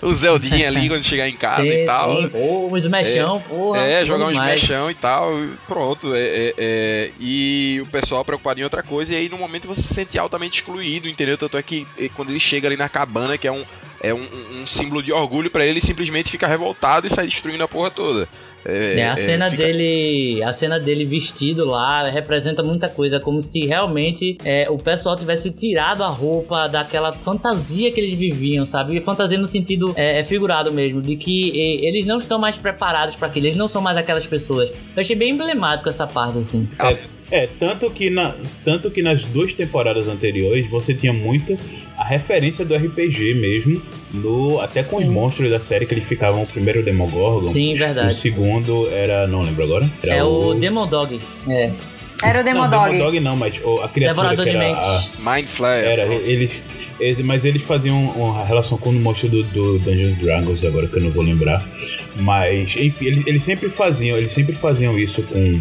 [0.00, 2.16] o Zeldinha ali quando chegar em casa sim, e tal.
[2.16, 2.28] sim.
[2.28, 3.80] Pô, um smashão, porra.
[3.80, 4.60] É, jogar uns demais.
[4.60, 5.32] mechão e tal,
[5.66, 6.14] pronto.
[6.14, 9.82] É, é, é, e o pessoal preocupado em outra coisa, e aí no momento você
[9.82, 11.36] se sente altamente excluído, entendeu?
[11.36, 13.64] Tanto é que quando ele chega ali na cabana, que é um,
[14.00, 14.26] é um,
[14.62, 17.90] um símbolo de orgulho pra ele, ele simplesmente fica revoltado e sai destruindo a porra
[17.90, 18.28] toda.
[18.66, 23.64] É, a cena fica- dele, a cena dele vestido lá representa muita coisa, como se
[23.64, 28.96] realmente é, o pessoal tivesse tirado a roupa daquela fantasia que eles viviam, sabe?
[28.96, 32.58] E fantasia no sentido é, é figurado mesmo, de que e, eles não estão mais
[32.58, 34.68] preparados para aquilo, eles não são mais aquelas pessoas.
[34.70, 36.68] Eu achei bem emblemático essa parte assim.
[37.30, 41.58] É, tanto que, na, tanto que nas duas temporadas anteriores você tinha muito
[41.96, 43.82] a referência do RPG mesmo,
[44.14, 47.78] no, até com os monstros da série que eles ficavam, o primeiro Demogorgon, Sim, o
[47.78, 48.14] verdade.
[48.14, 51.20] segundo era, não lembro agora, era É o Demon Dog.
[51.48, 51.72] É.
[52.22, 52.90] Era o não, Demodog.
[52.90, 55.12] Demodog não, mas o- a criatura Devorador que de era mentes.
[55.24, 55.84] a, Mind Flayer.
[55.86, 56.62] Era, eles,
[56.98, 60.88] eles- Mas eles faziam uma relação com o monstro do, do Dungeons and Dragons, agora
[60.88, 61.64] que eu não vou lembrar.
[62.16, 65.60] Mas, enfim, eles, eles sempre faziam, eles sempre faziam isso com,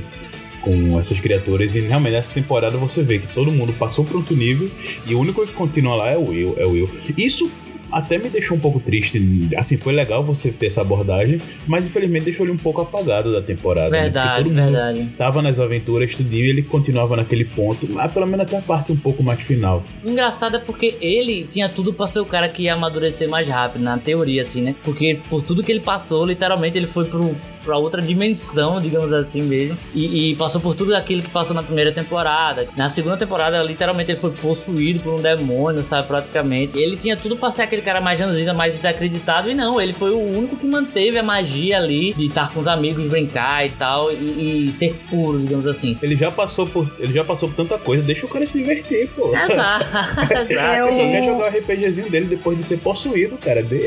[0.61, 1.75] com essas criaturas.
[1.75, 4.69] E realmente nessa temporada você vê que todo mundo passou para outro nível
[5.05, 6.55] e o único que continua lá é o Will.
[6.57, 6.89] É o Will.
[7.17, 7.49] Isso
[7.91, 9.49] até me deixou um pouco triste.
[9.55, 13.41] Assim, foi legal você ter essa abordagem, mas infelizmente deixou ele um pouco apagado da
[13.41, 13.89] temporada.
[13.89, 14.01] né?
[14.01, 15.09] Verdade, mundo verdade.
[15.17, 18.91] tava nas aventuras, tudinho, e ele continuava naquele ponto, mas pelo menos até a parte
[18.91, 19.83] um pouco mais final.
[20.05, 23.81] Engraçado é porque ele tinha tudo pra ser o cara que ia amadurecer mais rápido,
[23.81, 24.75] na teoria, assim, né?
[24.83, 27.35] Porque por tudo que ele passou, literalmente ele foi pro,
[27.67, 29.77] pra outra dimensão, digamos assim mesmo.
[29.93, 32.69] E, e passou por tudo aquilo que passou na primeira temporada.
[32.77, 36.07] Na segunda temporada, literalmente, ele foi possuído por um demônio, sabe?
[36.07, 36.77] Praticamente.
[36.79, 39.51] Ele tinha tudo pra ser aquele cara mais ranzinza, mais desacreditado.
[39.51, 42.67] E não, ele foi o único que manteve a magia ali de estar com os
[42.67, 44.09] amigos, brincar e tal.
[44.11, 45.97] E, e ser puro, digamos assim.
[46.01, 46.89] Ele já passou por.
[46.99, 49.35] Ele já passou por tanta coisa, deixa o cara se divertir, pô.
[49.35, 50.53] Exato, exato.
[50.77, 53.61] Eu- Ele só quer jogar o RPGzinho dele depois de ser possuído, cara.
[53.61, 53.77] De...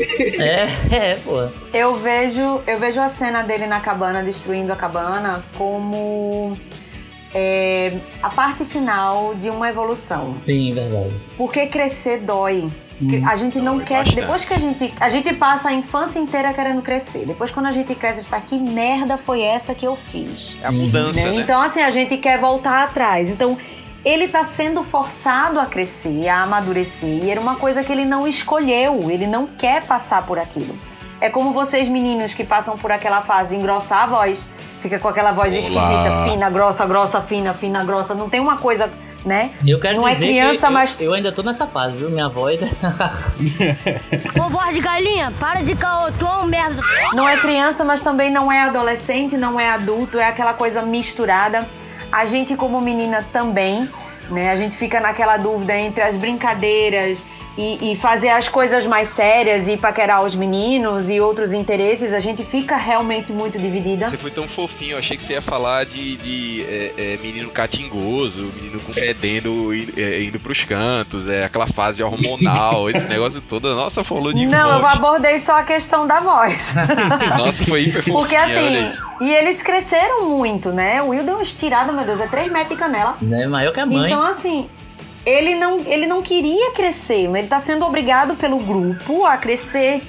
[0.41, 1.47] É, é, pô.
[1.73, 6.57] Eu vejo, eu vejo a cena dele na cabana, destruindo a cabana, como
[7.33, 10.35] é, a parte final de uma evolução.
[10.39, 11.15] Sim, verdade.
[11.37, 12.69] Porque crescer dói.
[12.99, 14.03] Que A gente não quer.
[14.03, 14.15] bastante.
[14.15, 14.93] Depois que a gente.
[14.99, 17.25] A gente passa a infância inteira querendo crescer.
[17.25, 20.55] Depois, quando a gente cresce, a gente fala: que merda foi essa que eu fiz?
[20.61, 21.31] É a mudança, né?
[21.31, 21.35] né?
[21.37, 23.27] Então, assim, a gente quer voltar atrás.
[23.27, 23.57] Então,
[24.05, 27.23] ele tá sendo forçado a crescer, a amadurecer.
[27.23, 29.09] E era uma coisa que ele não escolheu.
[29.09, 30.77] Ele não quer passar por aquilo.
[31.21, 34.47] É como vocês, meninos, que passam por aquela fase de engrossar a voz.
[34.81, 35.59] Fica com aquela voz Olá.
[35.59, 38.15] esquisita, fina, grossa, grossa, fina, fina, grossa.
[38.15, 38.91] Não tem uma coisa,
[39.23, 39.51] né?
[39.63, 40.99] Eu quero não é dizer criança, que eu, mas.
[40.99, 42.09] eu ainda tô nessa fase, viu?
[42.09, 42.59] Minha voz.
[44.35, 46.81] Ô, voz de galinha, para de caô, tu é um merda.
[47.13, 51.67] Não é criança, mas também não é adolescente, não é adulto, é aquela coisa misturada.
[52.11, 53.87] A gente, como menina, também,
[54.27, 54.49] né?
[54.49, 57.23] A gente fica naquela dúvida entre as brincadeiras
[57.57, 62.13] e, e fazer as coisas mais sérias e paquerar os meninos e outros interesses.
[62.13, 64.09] A gente fica realmente muito dividida.
[64.09, 67.49] Você foi tão fofinho, eu achei que você ia falar de, de, é, é, menino
[67.49, 73.73] catingoso, menino com fedendo é, indo pros cantos, é aquela fase hormonal, esse negócio todo.
[73.75, 74.93] Nossa, falou de Não, eu voz.
[74.95, 76.73] abordei só a questão da voz.
[77.37, 78.17] Nossa, foi hiper fofinho.
[78.17, 81.01] Porque assim, e eles cresceram muito, né?
[81.01, 83.17] O Will deu uma estirada, meu Deus, é 3 metros de canela.
[83.21, 83.47] né?
[83.47, 84.11] Maior que a mãe.
[84.11, 84.69] Então, assim,
[85.25, 90.01] ele não, ele não queria crescer, mas ele tá sendo obrigado pelo grupo a crescer.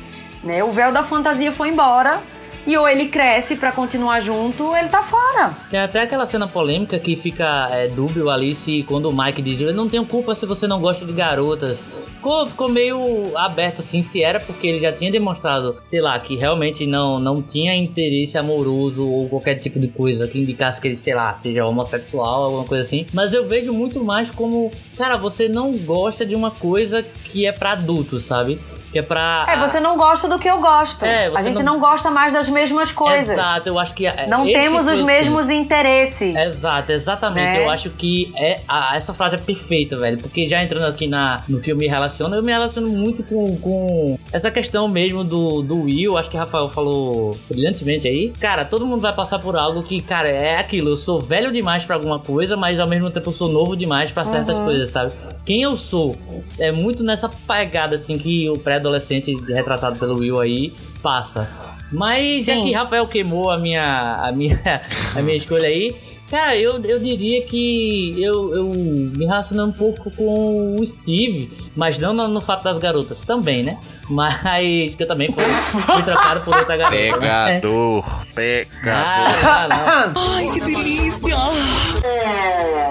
[0.43, 0.65] Né?
[0.65, 2.21] O véu da fantasia foi embora.
[2.67, 5.53] E ou ele cresce pra continuar junto, ou ele tá fora.
[5.71, 9.61] Tem até aquela cena polêmica que fica é, dúbio ali se quando o Mike diz
[9.61, 12.09] eu não tenho culpa se você não gosta de garotas.
[12.15, 16.37] Ficou, ficou meio aberto assim, se era porque ele já tinha demonstrado, sei lá, que
[16.37, 20.97] realmente não, não tinha interesse amoroso ou qualquer tipo de coisa que indicasse que ele,
[20.97, 23.07] sei lá, seja homossexual, alguma coisa assim.
[23.13, 27.53] Mas eu vejo muito mais como, cara, você não gosta de uma coisa que é
[27.53, 28.61] pra adultos, sabe?
[28.93, 29.47] Que é pra.
[29.49, 31.05] É, você não gosta do que eu gosto.
[31.05, 31.81] É, a gente não- não...
[31.81, 33.31] gosta mais das mesmas coisas.
[33.31, 34.07] Exato, eu acho que.
[34.07, 36.37] é- Não temos os mesmos interesses.
[36.37, 37.59] Exato, exatamente.
[37.59, 37.65] Né?
[37.65, 40.19] Eu acho que é a- essa frase é perfeita, velho.
[40.21, 43.57] Porque já entrando aqui na, no que eu me relaciono, eu me relaciono muito com,
[43.57, 46.19] com essa questão mesmo do, do Will.
[46.19, 48.31] Acho que o Rafael falou brilhantemente aí.
[48.41, 50.91] Cara, todo mundo vai passar por algo que, cara, é aquilo.
[50.91, 54.13] Eu sou velho demais pra alguma coisa, mas ao mesmo tempo eu sou novo demais
[54.13, 54.65] pra certas Uhum.
[54.65, 55.13] coisas, sabe?
[55.47, 56.15] Quem eu sou
[56.59, 61.49] é muito nessa pegada, assim, que o pré-adolescente retratado pelo Will aí passa.
[61.91, 62.65] Mas já Sim.
[62.65, 64.59] que Rafael queimou a minha, a minha,
[65.15, 65.95] a minha escolha aí,
[66.33, 71.99] cara, eu, eu diria que eu, eu me relaciono um pouco com o Steve, mas
[71.99, 73.77] não no, no fato das garotas, também, né?
[74.09, 76.97] Mas que eu também fui, fui trocado por outra garota.
[77.19, 77.61] né?
[77.61, 79.45] Pegador, pegador.
[79.45, 80.33] Ah, não, não.
[80.35, 81.37] Ai, que delícia!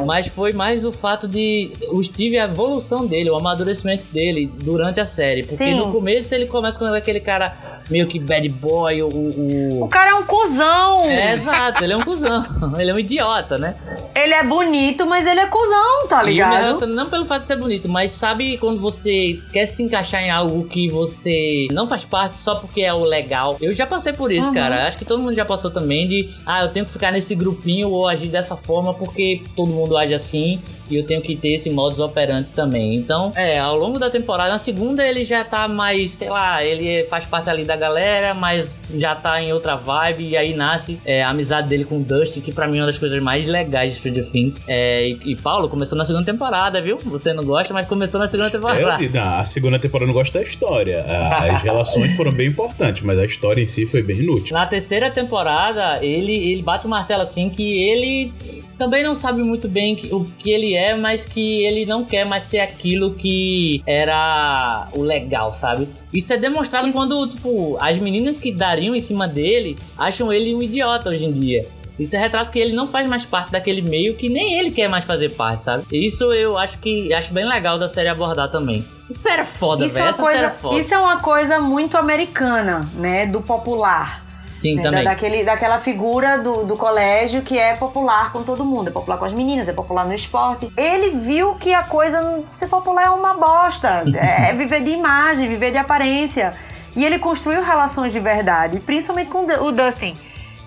[0.06, 5.00] Mas foi mais o fato de o Steve, a evolução dele, o amadurecimento dele durante
[5.00, 5.42] a série.
[5.42, 5.76] Porque Sim.
[5.76, 9.08] no começo ele começa com aquele cara meio que bad boy, o.
[9.10, 11.04] o- O cara é um cuzão.
[11.10, 12.46] É, exato, ele é um cuzão.
[12.80, 13.76] Ele é um idiota, né?
[14.16, 16.54] Ele é bonito, mas ele é cuzão, tá ligado?
[16.58, 20.30] relaciono não pelo fato de ser bonito, mas sabe quando você quer se encaixar em
[20.32, 23.58] algo que você não faz parte só porque é o legal?
[23.62, 24.54] Eu já passei por isso, Uhum.
[24.54, 24.88] cara.
[24.88, 27.90] Acho que todo mundo já passou também de, ah, eu tenho que ficar nesse grupinho
[27.90, 30.60] ou agir dessa forma porque todo mundo age assim
[30.92, 32.96] e eu tenho que ter esse modus operandi também.
[32.96, 37.04] Então, é, ao longo da temporada, na segunda ele já tá mais, sei lá, ele
[37.06, 41.24] faz parte ali da galera, mas já tá em outra vibe e aí nasce é,
[41.24, 43.92] a amizade dele com o Dusty, que pra mim é uma das coisas mais legais
[43.92, 44.64] de Stranger Things.
[44.68, 46.98] É, e, e Paulo começou na segunda temporada, viu?
[47.06, 49.02] Você não gosta, mas começou na segunda temporada.
[49.02, 51.06] Eu, não, a segunda temporada eu não gosto da história.
[51.08, 54.56] As relações foram bem importantes, mas a história em si foi bem inútil.
[54.56, 58.34] Na terceira temporada, ele, ele bate o martelo assim que ele
[58.82, 62.44] também não sabe muito bem o que ele é, mas que ele não quer mais
[62.46, 65.88] ser aquilo que era o legal, sabe?
[66.13, 70.54] Isso é demonstrado Isso- quando, tipo, as meninas que dariam em cima dele acham ele
[70.56, 71.67] um idiota hoje em dia.
[72.00, 74.88] Isso é retrato que ele não faz mais parte daquele meio que nem ele quer
[74.88, 75.84] mais fazer parte, sabe?
[75.91, 78.84] Isso eu acho que acho bem legal da série abordar também.
[79.10, 80.08] Isso era foda, Isso velho.
[80.08, 83.26] é, é isso é uma coisa muito americana, né?
[83.28, 84.26] Do popular.
[84.62, 84.82] Sim, né?
[84.84, 85.04] também.
[85.04, 88.89] Da- daquele, daquela figura do, do colégio que é popular com todo mundo.
[88.89, 90.71] É popular com as meninas, é popular no esporte.
[90.78, 94.04] Ele viu que a coisa ser popular é uma bosta.
[94.15, 96.54] É viver de imagem, viver de aparência.
[96.95, 100.17] E ele construiu relações de verdade, principalmente com o Dustin.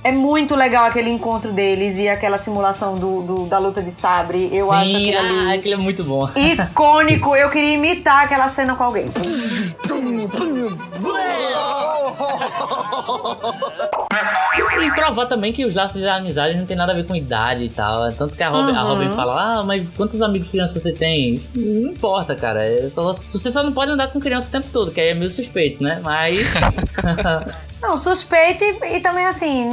[0.02, 4.50] É muito legal aquele encontro deles e aquela simulação do, do- da luta de sabre.
[4.52, 6.28] Eu Sim, acho aquilo ali ah, aquele é muito bom.
[6.36, 7.34] icônico.
[7.34, 9.06] Eu queria imitar aquela cena com alguém.
[14.84, 17.64] E provar também que os laços de amizade não tem nada a ver com idade
[17.64, 18.12] e tal.
[18.12, 18.88] Tanto que a Robin, a Uhum.
[18.90, 21.36] Robin fala, ah, mas quantos amigos crianças você tem?
[21.36, 22.62] Isso Não importa, cara.
[22.62, 25.08] É só você, você só não pode andar com criança o tempo todo, que aí
[25.08, 26.00] é meio suspeito, né?
[26.02, 26.38] Mas.
[27.86, 29.68] Não, suspeito e, e também assim,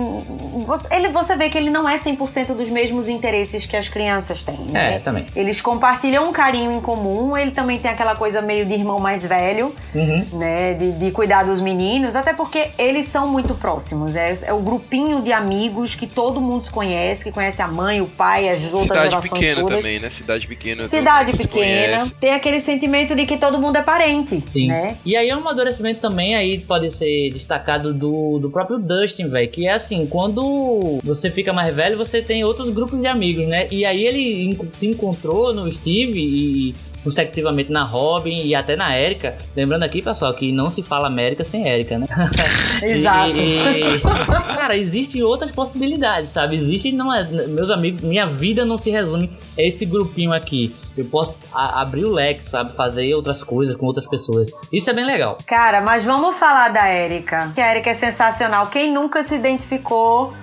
[0.68, 4.44] você, ele, você vê que ele não é 100% dos mesmos interesses que as crianças
[4.44, 4.96] têm, né?
[4.96, 5.26] é, também.
[5.36, 9.26] Eles compartilham um carinho em comum, ele também tem aquela coisa meio de irmão mais
[9.26, 10.26] velho, Uhum.
[10.34, 10.74] né?
[10.74, 14.16] De, de cuidar dos meninos, até porque eles são muito próximos.
[14.16, 18.02] É, é o grupinho de amigos que todo mundo se conhece, que conhece a mãe,
[18.02, 19.78] o pai, as outras Cidade gerações pequena todas.
[19.78, 20.10] também, né?
[20.10, 20.88] Cidade pequena.
[20.88, 24.68] Cidade pequena, tem aquele sentimento de que todo mundo é parente, Sim.
[24.68, 24.96] né?
[25.06, 29.50] E aí o amadurecimento também aí pode ser destacado do, do próprio Dustin, velho.
[29.50, 33.68] Que é assim, quando você fica mais velho, você tem outros grupos de amigos, né?
[33.72, 39.36] E aí ele se encontrou no Steve e consecutivamente na Robin e até na Erika.
[39.56, 42.08] Lembrando aqui, pessoal, que não se fala América sem Erika, né?
[42.82, 43.38] Exato.
[43.38, 46.56] E- e- cara, existem outras possibilidades, sabe?
[46.56, 50.76] Existe, não é, meus amigos, minha vida não se resume a esse grupinho aqui.
[50.98, 52.76] Eu posso a- abrir o leque, sabe?
[52.76, 54.50] Fazer outras coisas com outras pessoas.
[54.72, 55.38] Isso é bem legal.
[55.48, 57.52] Cara, mas vamos falar da Érica.
[57.56, 58.68] Que a Érica é sensacional.
[58.68, 60.34] Quem nunca se identificou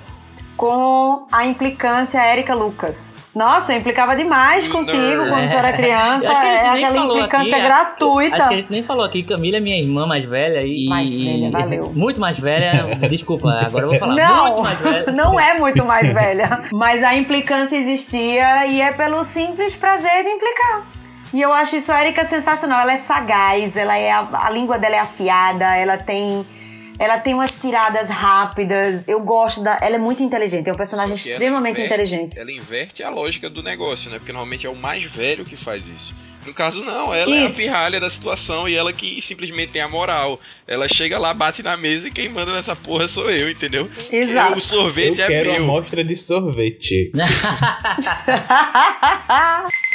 [0.59, 3.17] com a implicância Érica Lucas?
[3.33, 5.29] Nossa, eu implicava demais contigo Não.
[5.29, 6.33] quando tu era criança.
[6.33, 8.37] Acho que a gente É nem aquela falou implicância aqui, gratuita.
[8.37, 9.23] Acho que a gente nem falou aqui.
[9.23, 10.89] Camila é minha irmã mais velha e.
[10.89, 11.93] Mais velha, valeu.
[11.95, 12.97] Muito mais velha.
[13.09, 14.15] Desculpa, agora eu vou falar.
[14.17, 15.13] Não, muito mais velha.
[15.15, 16.65] não é muito mais velha.
[16.73, 20.87] Mas a implicância existia e é pelo simples prazer de implicar.
[21.33, 22.81] E eu acho isso a Erika sensacional.
[22.81, 26.45] Ela é sagaz, ela é a, a língua dela é afiada, ela tem
[26.99, 29.07] ela tem umas tiradas rápidas.
[29.07, 32.39] Eu gosto da, ela é muito inteligente, é um personagem ela extremamente inverte- inteligente.
[32.39, 34.19] Ela inverte a lógica do negócio, né?
[34.19, 36.15] Porque normalmente é o mais velho que faz isso.
[36.47, 37.57] No caso, não, ela é a Isso.
[37.57, 40.41] pirralha da situação e ela que simplesmente tem a moral.
[40.67, 43.91] Ela chega lá, bate na mesa e quem manda nessa porra sou eu, entendeu?
[44.11, 44.55] Exato.
[44.55, 45.63] O Eu sorvete é quero meu.
[45.65, 47.13] amostra de sorvete.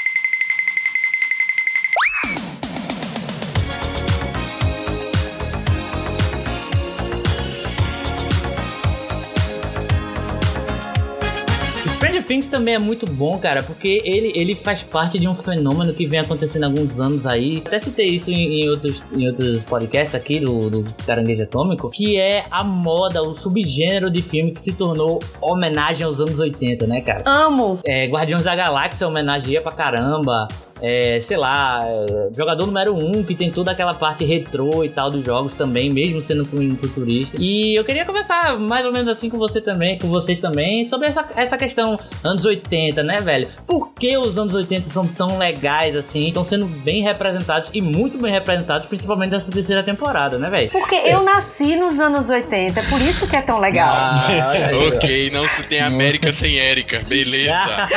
[12.24, 16.06] Things também é muito bom, cara, porque ele, ele faz parte de um fenômeno que
[16.06, 17.62] vem acontecendo há alguns anos aí.
[17.66, 22.20] Até citei isso em, em outros, em outros podcasts aqui do, do Caranguejo Atômico, que
[22.20, 27.02] é a moda, o subgênero de filme que se tornou homenagem aos anos 80, né,
[27.02, 27.24] cara?
[27.26, 27.80] Amo.
[27.86, 30.48] É, Guardiões da Galáxia homenageia pra caramba.
[30.86, 31.80] É, sei lá,
[32.36, 35.90] jogador número 1, um, que tem toda aquela parte retrô e tal dos jogos também,
[35.90, 37.38] mesmo sendo um filme futurista.
[37.40, 41.08] E eu queria conversar mais ou menos assim com você também, com vocês também, sobre
[41.08, 43.48] essa, essa questão anos 80, né, velho?
[43.66, 46.28] Por que os anos 80 são tão legais assim?
[46.28, 50.70] Estão sendo bem representados e muito bem representados, principalmente nessa terceira temporada, né, velho?
[50.70, 53.90] Porque eu nasci nos anos 80, é por isso que é tão legal.
[53.90, 54.76] Ah, aí.
[54.88, 57.54] Ok, não se tem América sem Érica, beleza.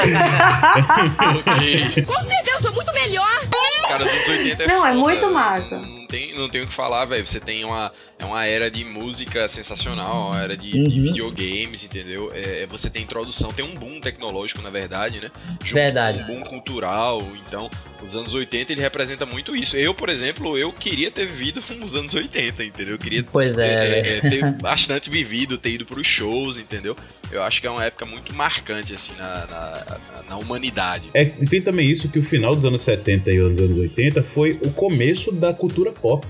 [1.36, 2.04] ok.
[2.04, 2.75] Com certeza, eu sou muito
[3.06, 3.40] melhor.
[3.88, 5.76] Cara, os anos 80 é Não, é foda, muito massa.
[5.78, 7.26] Não tem, não tem o que falar, velho.
[7.26, 11.02] Você tem uma, é uma era de música sensacional, uma era de, de Uhum.
[11.04, 12.32] videogames, entendeu?
[12.34, 15.30] É, você tem introdução, tem um boom tecnológico, na verdade, né?
[15.62, 16.20] Junto Verdade.
[16.22, 17.70] Um boom cultural, então...
[18.04, 19.76] Os anos 80 ele representa muito isso.
[19.76, 22.94] Eu, por exemplo, eu queria ter vivido os anos 80, entendeu?
[22.94, 24.26] Eu queria Pois é, é, velho.
[24.26, 26.96] é, ter bastante vivido, ter ido pros shows, entendeu?
[27.30, 31.04] Eu acho que é uma época muito marcante, assim, na, na, na humanidade.
[31.14, 34.22] É, e tem também isso que o final dos anos 70 e os anos 80
[34.22, 36.26] foi o começo da cultura pop.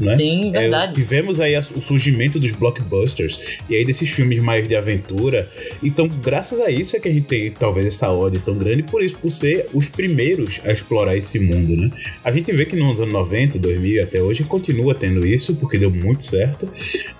[0.00, 0.16] Né?
[0.16, 0.94] Sim, É, verdade.
[0.94, 5.48] tivemos aí o surgimento dos blockbusters e aí desses filmes mais de aventura.
[5.82, 9.02] Então, graças a isso é que a gente tem talvez essa ode tão grande, por
[9.02, 11.90] isso, por ser os primeiros a explorar esse mundo, né?
[12.24, 15.78] A gente vê que nos anos 90, 2000 e até hoje continua tendo isso, porque
[15.78, 16.68] deu muito certo.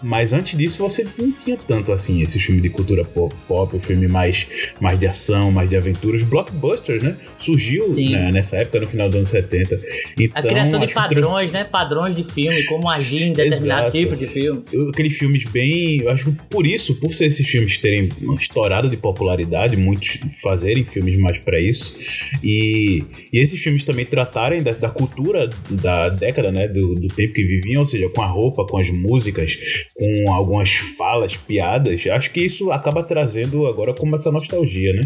[0.03, 3.81] Mas antes disso você não tinha tanto assim esse filme de cultura pop, pop o
[3.81, 4.47] filme mais,
[4.81, 7.17] mais de ação, mais de aventuras, blockbusters, né?
[7.39, 9.81] Surgiu né, nessa época, no final dos anos 70.
[10.19, 11.65] Então, A criação de acho que padrões, né?
[11.65, 13.99] Padrões de filme, como agir em determinado Exato.
[13.99, 14.63] tipo de filme.
[14.93, 16.01] Aqueles filmes bem.
[16.01, 20.19] Eu acho que por isso, por ser esses filmes terem uma estourada de popularidade, muitos
[20.43, 21.97] fazerem filmes mais pra isso.
[22.43, 23.03] E,
[23.33, 26.69] e esses filmes também tratarem da, da cultura da década, né?
[26.69, 29.59] Do, do tempo que viviam, ou seja, com a roupa, com as músicas,
[29.95, 32.07] com algumas falas, piadas.
[32.07, 35.03] Acho que isso acaba trazendo agora como essa nostalgia, né?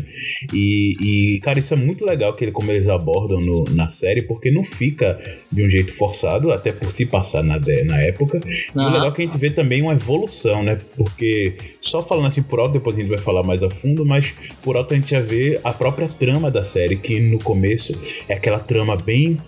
[0.52, 0.92] E,
[1.36, 4.50] e, cara, isso é muito legal que ele, como eles abordam no- na série, porque
[4.50, 5.18] não fica
[5.50, 8.40] de um jeito forçado, até por se passar na, de- na época.
[8.74, 10.78] E o legal é que a gente vê também uma evolução, né?
[10.96, 14.34] Porque, só falando assim por alto, depois a gente vai falar mais a fundo, mas
[14.62, 17.98] por alto a gente já vê a própria trama da série, que no começo
[18.28, 19.38] é aquela trama bem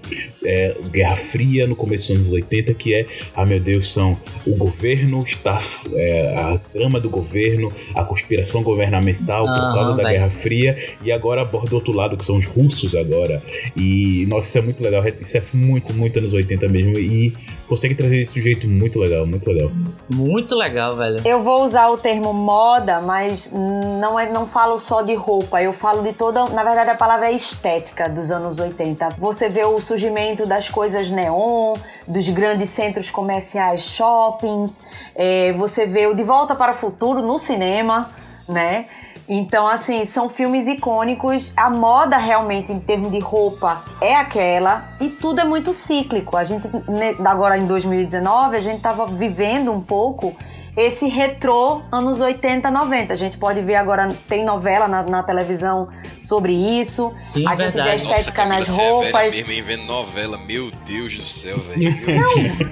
[0.45, 4.57] é, Guerra Fria, no começo dos anos 80, que é, ah meu Deus, são o
[4.57, 5.61] governo está.
[5.95, 10.09] é, a trama do governo, a conspiração governamental por Aham, causa da velho.
[10.11, 13.43] Guerra Fria, e agora aborda o outro lado, que são os russos agora.
[13.77, 17.33] E, nossa, isso é muito legal, isso é muito, muito anos 80 mesmo, e
[17.69, 19.71] consegue trazer isso de um jeito muito legal, muito legal.
[20.09, 21.21] Muito legal, velho.
[21.25, 25.73] Eu vou usar o termo moda, mas não, é, não falo só de roupa, eu
[25.73, 26.47] falo de toda.
[26.47, 29.11] Na verdade, a palavra é estética dos anos 80.
[29.19, 31.75] Você vê o surgimento das coisas neon,
[32.07, 34.81] dos grandes centros comerciais, shoppings,
[35.14, 38.11] é, você vê o De Volta para o Futuro no cinema,
[38.49, 38.87] né?
[39.29, 41.53] Então, assim, são filmes icônicos.
[41.57, 44.85] A moda, realmente, em termos de roupa, é aquela.
[45.01, 46.37] E tudo é muito cíclico.
[46.37, 50.35] A gente, ne- agora em 2019, a gente tava vivendo um pouco
[50.77, 53.12] esse retrô anos 80, 90.
[53.12, 55.89] A gente pode ver agora, tem novela na, na televisão
[56.20, 57.14] sobre isso.
[57.31, 59.35] Sim, a gente vê a estética Camila, nas você é velha roupas.
[59.37, 61.97] mesmo, vendo novela, meu Deus do céu, velho.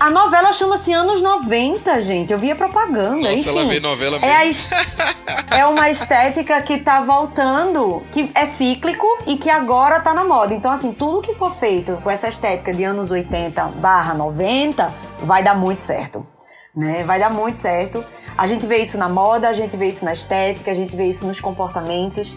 [0.01, 2.33] A novela chama-se Anos 90, gente.
[2.33, 3.49] Eu via propaganda, Nossa, enfim.
[3.49, 4.51] ela vê novela É, a mesmo.
[4.51, 4.71] es-
[5.57, 10.53] é uma estética que tá voltando, que é cíclico e que agora tá na moda.
[10.55, 14.93] Então, assim, tudo que for feito com essa estética de anos 80 barra 90
[15.23, 16.27] vai dar muito certo.
[16.77, 17.03] Né?
[17.05, 18.05] Vai dar muito certo.
[18.37, 21.05] A gente vê isso na moda, a gente vê isso na estética, a gente vê
[21.05, 22.37] isso nos comportamentos.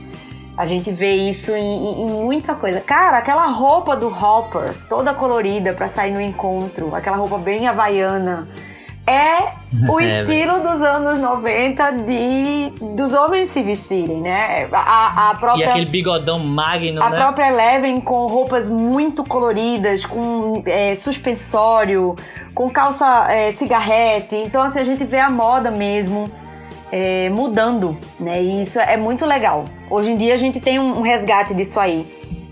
[0.55, 2.81] A gente vê isso em, em- em muita coisa.
[2.81, 8.47] Cara, aquela roupa do Hopper, toda colorida pra sair no encontro, aquela roupa bem havaiana,
[9.07, 9.53] é
[9.87, 14.67] o É, estilo dos anos 90 de dos homens se vestirem, né?
[14.71, 17.17] A, a E própria aquele bigodão magno, a né?
[17.17, 22.15] própria Eleven com roupas muito coloridas, com é, suspensório,
[22.53, 24.35] com calça é, cigarrete.
[24.35, 26.29] Então, assim, a gente vê a moda mesmo
[26.91, 28.41] é, mudando, né?
[28.41, 29.65] E isso é muito legal.
[29.89, 32.05] Hoje em dia a gente tem um, um resgate disso aí.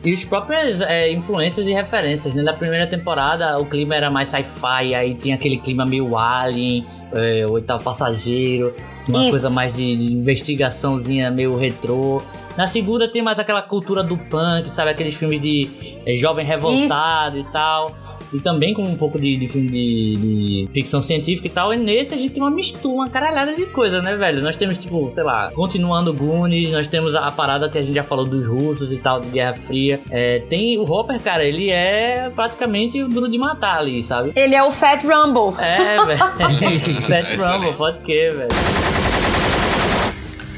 [0.05, 2.43] E os próprios é, influências e referências, né?
[2.43, 7.43] Na primeira temporada o clima era mais sci-fi, aí tinha aquele clima meio alien, é,
[7.47, 8.75] o oitavo passageiro,
[9.09, 9.31] uma Isso.
[9.31, 12.21] coisa mais de, de investigaçãozinha meio retrô.
[12.55, 14.91] Na segunda tem mais aquela cultura do punk, sabe?
[14.91, 15.69] Aqueles filmes de
[16.05, 18.04] é, jovem revoltado e tal.
[18.33, 21.73] E também com um pouco de, de filme de, de ficção científica e tal.
[21.73, 24.41] E nesse a gente tem uma mistura, uma caralhada de coisa, né, velho?
[24.41, 27.95] Nós temos, tipo, sei lá, continuando Goonies, nós temos a, a parada que a gente
[27.95, 29.99] já falou dos russos e tal, de Guerra Fria.
[30.09, 34.31] É, tem o Hopper, cara, ele é praticamente o duro de matar ali, sabe?
[34.35, 35.59] Ele é o Fat Rumble.
[35.63, 36.19] É, velho.
[37.07, 37.35] Fat.
[37.37, 38.49] Rumble, pode que, velho.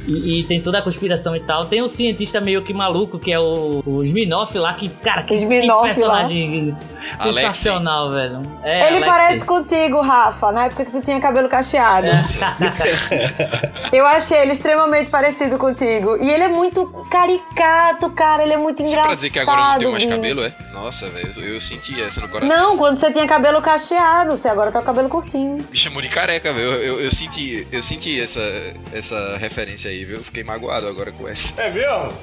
[0.07, 1.65] E, e tem toda a conspiração e tal.
[1.65, 5.35] Tem o cientista meio que maluco, que é o, o Sminoff lá, que, cara, que,
[5.37, 6.75] que personagem
[7.15, 8.41] sensacional, velho.
[8.63, 9.05] É, Ele Alexei.
[9.09, 12.07] parece contigo, Rafa, na época que tu tinha cabelo cacheado.
[12.07, 12.21] É.
[13.93, 16.17] Eu achei ele extremamente parecido contigo.
[16.21, 18.43] E ele é muito caricato, cara.
[18.43, 19.05] Ele é muito engraçado.
[19.05, 20.15] pra dizer que agora eu não tenho mais bicho.
[20.15, 20.53] cabelo, é?
[20.73, 22.47] Nossa, velho, eu, eu senti essa no coração.
[22.55, 25.65] Não, quando você tinha cabelo cacheado, você agora tá com cabelo curtinho.
[25.71, 26.67] Me chamou de careca, velho.
[26.73, 28.41] Eu, eu, eu senti, eu senti essa,
[28.93, 30.21] essa referência aí, viu?
[30.23, 31.53] Fiquei magoado agora com essa.
[31.61, 32.13] É mesmo?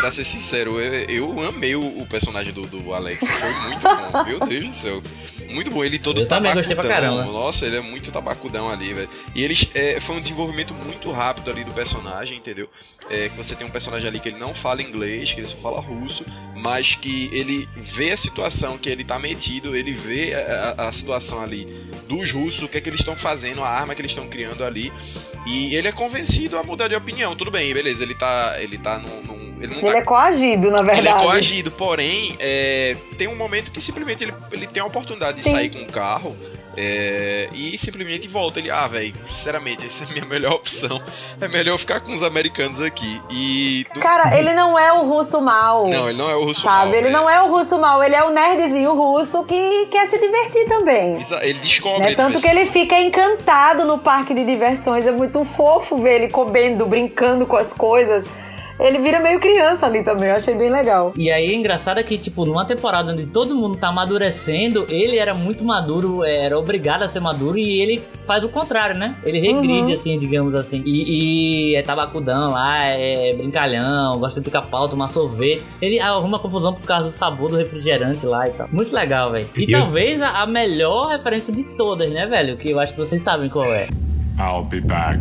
[0.00, 3.18] Pra ser sincero, eu, eu amei o, o personagem do, do Alex.
[3.26, 4.09] Foi muito bom.
[4.26, 5.02] Meu Deus do céu.
[5.48, 5.84] Muito bom.
[5.84, 7.24] Ele todo Eu também gostei pra caramba.
[7.24, 9.08] Nossa, ele é muito tabacudão ali, velho.
[9.34, 12.68] E eles é, foi um desenvolvimento muito rápido ali do personagem, entendeu?
[13.08, 15.56] É, que você tem um personagem ali que ele não fala inglês, que ele só
[15.56, 20.74] fala russo, mas que ele vê a situação que ele tá metido, ele vê a,
[20.78, 21.64] a- a situação ali
[22.08, 24.62] dos russos, o que é que eles estão fazendo, a arma que eles estão criando
[24.64, 24.92] ali.
[25.46, 27.34] E ele é convencido a mudar de opinião.
[27.34, 28.56] Tudo bem, beleza, ele tá.
[28.60, 29.49] Ele tá num.
[29.60, 31.24] Ele não Ele tá é coagido, na ele é verdade.
[31.24, 35.52] coagido, porém, é, tem um momento que simplesmente ele, ele tem a oportunidade de Sim.
[35.52, 36.34] sair com um carro
[36.76, 38.58] é, e simplesmente volta.
[38.58, 41.02] Ele, ah, velho, sinceramente, essa é a minha melhor opção.
[41.40, 43.20] É melhor eu ficar com os americanos aqui.
[43.28, 43.84] E.
[44.00, 45.88] Cara, ele não é o russo mal.
[45.88, 46.62] Não, ele não é o russo.
[46.62, 46.86] Sabe?
[46.86, 50.06] mal, ele é- não é o russo mal, ele é o nerdzinho russo que quer
[50.06, 51.20] se divertir também.
[51.42, 52.00] Ele descobre.
[52.00, 52.14] Né?
[52.14, 55.06] Tanto que ele fica encantado no parque de diversões.
[55.06, 58.24] É muito fofo ver ele comendo, brincando com as coisas.
[58.80, 61.12] Ele vira meio criança ali também, eu achei bem legal.
[61.14, 65.34] E aí, engraçado é que, tipo, numa temporada onde todo mundo tá amadurecendo, ele era
[65.34, 69.14] muito maduro, era obrigado a ser maduro, e ele faz o contrário, né?
[69.24, 70.82] Ele regride, assim, digamos assim.
[70.86, 75.62] E, e é tabacudão lá, é brincalhão, gosta de picar pau, tomar sorvete.
[75.82, 78.68] Ele arruma confusão por causa do sabor do refrigerante lá e tal.
[78.72, 79.46] Muito legal, velho.
[79.56, 82.56] E E eu- talvez a, a melhor referência de todas, né, velho?
[82.56, 83.88] Que eu acho que vocês sabem qual é.
[84.38, 85.20] I'll be back.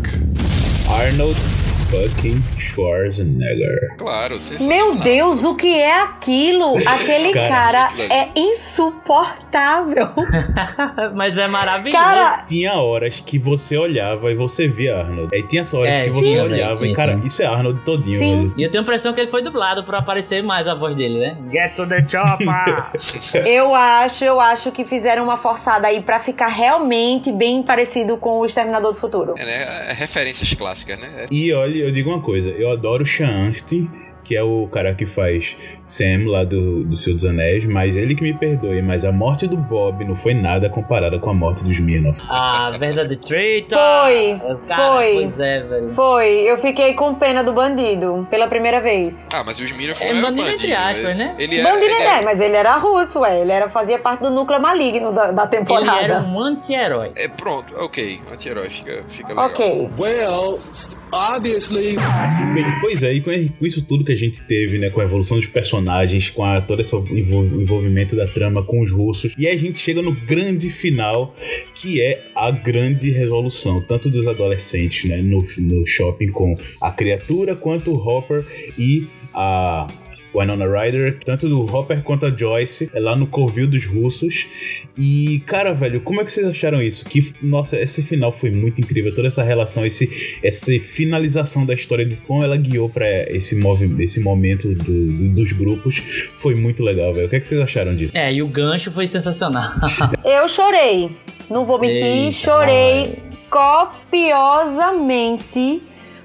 [0.89, 1.35] Arnold
[1.89, 3.95] fucking Schwarzenegger.
[3.97, 4.37] Claro.
[4.61, 6.75] Meu Deus, o que é aquilo?
[6.85, 10.09] Aquele Cara, cara é insuportável.
[11.15, 12.03] Mas é maravilhoso.
[12.03, 15.29] Cara, Tinha horas que você olhava e você via Arnold.
[15.33, 17.81] Aí tinha as horas É, que você sim, olhava sim, e, cara, isso é Arnold
[17.81, 18.41] todinho, Sim.
[18.49, 18.53] velho.
[18.57, 21.19] E eu tenho a impressão que ele foi dublado pra aparecer mais a voz dele,
[21.19, 21.37] né?
[21.51, 22.91] Get to the chopper!
[23.45, 28.39] eu acho, eu acho que fizeram uma forçada aí pra ficar realmente bem parecido com
[28.39, 29.33] o Exterminador do Futuro.
[29.37, 29.89] É, né?
[29.89, 31.27] É referências clássicas, né?
[31.31, 33.05] E olha, eu digo uma coisa, eu adoro
[33.47, 33.89] Astin,
[34.29, 38.13] que é o cara que faz Sam lá do, do Senhor dos Anéis, mas ele
[38.13, 41.63] que me perdoe, mas a morte do Bob não foi nada comparada com a morte
[41.63, 42.21] do Smirnoff.
[42.29, 43.75] A verdade traitor!
[43.79, 45.13] Foi, Cara, foi.
[45.23, 45.93] Pois é, velho.
[45.93, 49.27] Foi, eu fiquei com pena do bandido pela primeira vez.
[49.33, 51.35] Ah, mas o Smirnoff É bandido bandido, entre aspas, né?
[51.39, 53.41] Ele era, bandido ele é, era- mas ele era russo, ué.
[53.41, 56.01] Ele era, fazia parte do núcleo maligno da, da Ele temporada.
[56.03, 57.13] era um anti-herói.
[57.15, 58.21] É, pronto, ok.
[58.31, 59.47] Anti-herói fica, fica legal.
[59.47, 59.89] Ok.
[59.97, 60.59] Well,
[61.11, 61.95] obviously.
[62.53, 65.03] Bem, pois é, e com, com isso tudo que a gente teve, né, com a
[65.03, 69.47] evolução dos personagens, com a, todo esse envol- envolvimento da trama com os russos, e
[69.47, 71.35] aí a gente chega no grande final,
[71.73, 77.55] que é a grande resolução, tanto dos adolescentes, né, no, no shopping com a criatura,
[77.55, 78.45] quanto o Hopper
[78.77, 79.87] e a
[80.35, 84.47] Winona Ryder, tanto do Hopper quanto a Joyce, é lá no Covil dos Russos.
[85.01, 87.05] E, cara, velho, como é que vocês acharam isso?
[87.05, 92.05] Que, nossa, esse final foi muito incrível, toda essa relação, esse, essa finalização da história
[92.05, 96.03] de como ela guiou pra esse, movi esse momento do- do- dos grupos
[96.37, 97.27] foi muito legal, velho.
[97.27, 98.11] O que, é que vocês acharam disso?
[98.13, 99.63] É, e o gancho foi sensacional.
[100.25, 101.09] Eu chorei.
[101.49, 103.15] Não vou mentir, Eita, chorei
[103.49, 105.81] copiosamente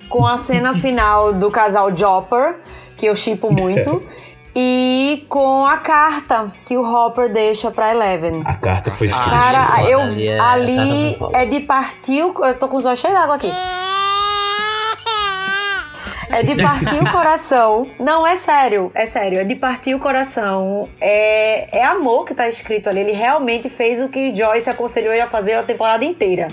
[0.08, 2.56] com a cena final do casal Jopper,
[2.96, 4.02] que eu chipo muito,
[4.56, 8.42] e com a carta que o Hopper deixa pra Eleven.
[8.46, 11.38] A carta foi Ah, Cara, foda, eu, ali é- ali foda.
[11.38, 12.34] é de partir o...
[12.44, 13.50] Eu tô com os olhos cheios d'água aqui.
[16.30, 17.88] É de partir o coração.
[18.00, 19.38] Não, é sério, é sério.
[19.40, 20.88] É de partir o coração.
[21.00, 23.00] É, é amor que tá escrito ali.
[23.00, 26.48] Ele realmente fez o que Joyce aconselhou ele a fazer a temporada inteira.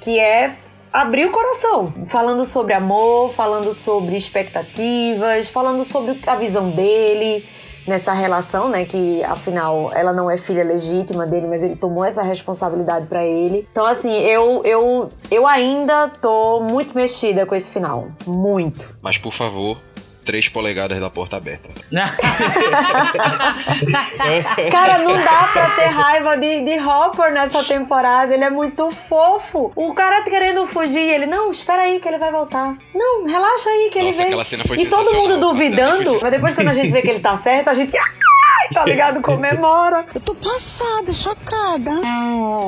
[0.00, 0.50] Que é
[0.92, 1.92] abrir o coração.
[2.06, 7.44] Falando sobre amor, falando sobre expectativas, falando sobre a visão dele
[7.86, 8.84] nessa relação, né?
[8.84, 13.66] Que afinal ela não é filha legítima dele, mas ele tomou essa responsabilidade pra ele.
[13.70, 18.08] Então, assim, eu, eu, eu ainda tô muito mexida com esse final.
[18.26, 18.96] Muito.
[19.02, 19.78] Mas por favor,
[20.24, 21.68] três polegadas da porta aberta.
[24.70, 28.34] Cara, não dá pra ter raiva de, de Hopper nessa temporada.
[28.34, 29.72] Ele é muito fofo.
[29.74, 32.76] O cara querendo fugir, ele, não, espera aí que ele vai voltar.
[32.94, 34.26] Não, relaxa aí que ele Nossa, vem.
[34.26, 36.18] aquela cena foi e todo mundo duvidando.
[36.22, 37.92] Mas depois, quando a gente vê que ele tá certo, a gente.
[38.82, 39.20] Tá ligado?
[39.22, 40.06] Comemora.
[40.14, 41.90] Eu tô passada, chocada.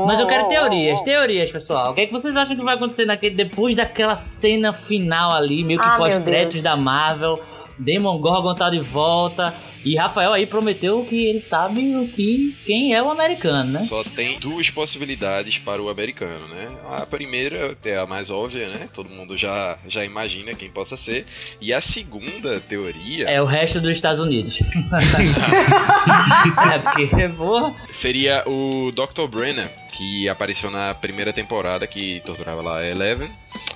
[0.07, 1.93] Mas eu quero teorias, teorias, pessoal.
[1.93, 5.65] O que, é que vocês acham que vai acontecer naquele, depois daquela cena final ali,
[5.65, 7.41] meio que Ah, pós-créditos da Marvel?
[7.79, 9.53] Demon Gorgon tá de volta.
[9.85, 13.81] E Rafael aí prometeu que ele sabe o que quem é o americano, né?
[13.81, 16.69] Só tem duas possibilidades para o americano, né?
[16.97, 18.89] A primeira é a mais óbvia, né?
[18.95, 21.27] Todo mundo já, já imagina quem possa ser.
[21.61, 24.61] E a segunda teoria É o resto dos Estados Unidos.
[26.73, 27.75] é porque, porra.
[27.93, 29.27] seria o Dr.
[29.29, 33.31] Brenner, que apareceu na primeira temporada, que torturava lá a Eleven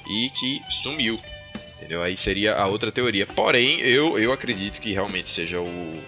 [0.08, 1.18] e que sumiu.
[1.88, 2.02] Entendeu?
[2.02, 3.26] Aí seria a outra teoria.
[3.26, 6.02] Porém, eu, eu acredito que realmente seja o, o,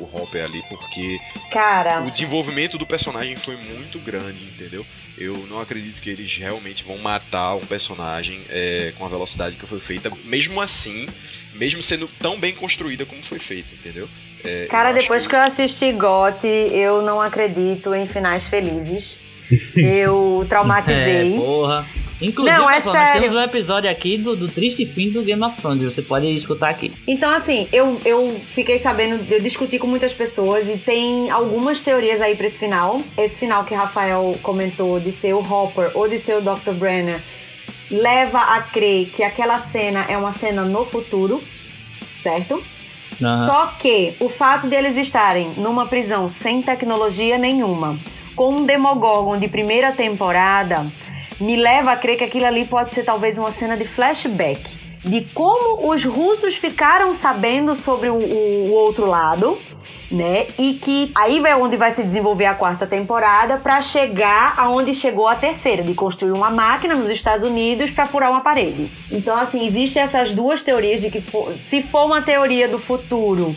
[0.00, 1.18] o Hopper ali, porque
[1.50, 2.02] Cara.
[2.02, 4.84] o desenvolvimento do personagem foi muito grande, entendeu?
[5.16, 9.66] Eu não acredito que eles realmente vão matar um personagem é, com a velocidade que
[9.66, 11.06] foi feita, mesmo assim,
[11.54, 14.06] mesmo sendo tão bem construída como foi feita, entendeu?
[14.44, 19.16] É, Cara, depois que eu assisti GOT, eu não acredito em finais felizes.
[19.76, 21.34] Eu traumatizei.
[21.34, 21.86] É, porra.
[22.24, 23.22] Inclusive, Não, é pessoal, nós sério.
[23.22, 25.82] temos um episódio aqui do, do triste fim do Game of Thrones.
[25.82, 26.92] Você pode escutar aqui.
[27.06, 32.20] Então, assim, eu, eu fiquei sabendo, eu discuti com muitas pessoas e tem algumas teorias
[32.20, 33.00] aí pra esse final.
[33.18, 36.72] Esse final que Rafael comentou de ser o Hopper ou de ser o Dr.
[36.72, 37.20] Brenner
[37.90, 41.42] leva a crer que aquela cena é uma cena no futuro,
[42.16, 42.62] certo?
[43.22, 43.46] Aham.
[43.46, 47.98] Só que o fato de eles estarem numa prisão sem tecnologia nenhuma,
[48.34, 50.86] com um Demogorgon de primeira temporada,
[51.40, 54.84] me leva a crer que aquilo ali pode ser talvez uma cena de flashback.
[55.04, 59.58] de como os russos ficaram sabendo sobre o, o, outro lado
[60.10, 60.46] né?
[60.58, 65.26] E que aí vai onde vai se desenvolver a quarta temporada para chegar aonde chegou
[65.26, 68.90] a terceira, de construir uma máquina nos Estados Unidos para furar uma parede.
[69.10, 73.54] Então, assim, existem essas duas teorias de que for, se for uma teoria do futuro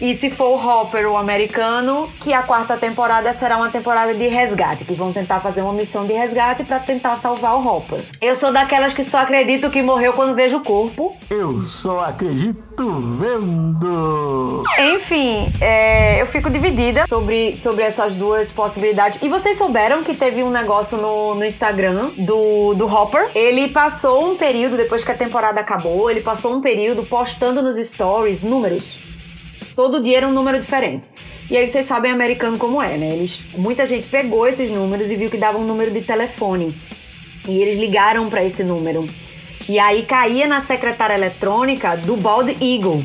[0.00, 4.26] e se for o Hopper, o americano, que a quarta temporada será uma temporada de
[4.26, 8.00] resgate, que vão tentar fazer uma missão de resgate para tentar salvar o Hopper.
[8.20, 11.16] Eu sou daquelas que só acredito que morreu quando vejo o corpo.
[11.30, 12.66] Eu só acredito
[13.18, 14.64] vendo.
[14.94, 19.18] Enfim, é, eu fico dividida sobre, sobre essas duas possibilidades.
[19.22, 23.30] E vocês souberam que teve um negócio no, no Instagram do, do Hopper?
[23.34, 27.76] Ele passou um período, depois que a temporada acabou, ele passou um período postando nos
[27.76, 29.15] stories números
[29.76, 31.06] Todo dia era um número diferente.
[31.50, 33.10] E aí vocês sabem americano como é, né?
[33.12, 36.74] Eles, muita gente pegou esses números e viu que dava um número de telefone.
[37.46, 39.06] E eles ligaram para esse número.
[39.68, 43.04] E aí caía na secretária eletrônica do Bald Eagle.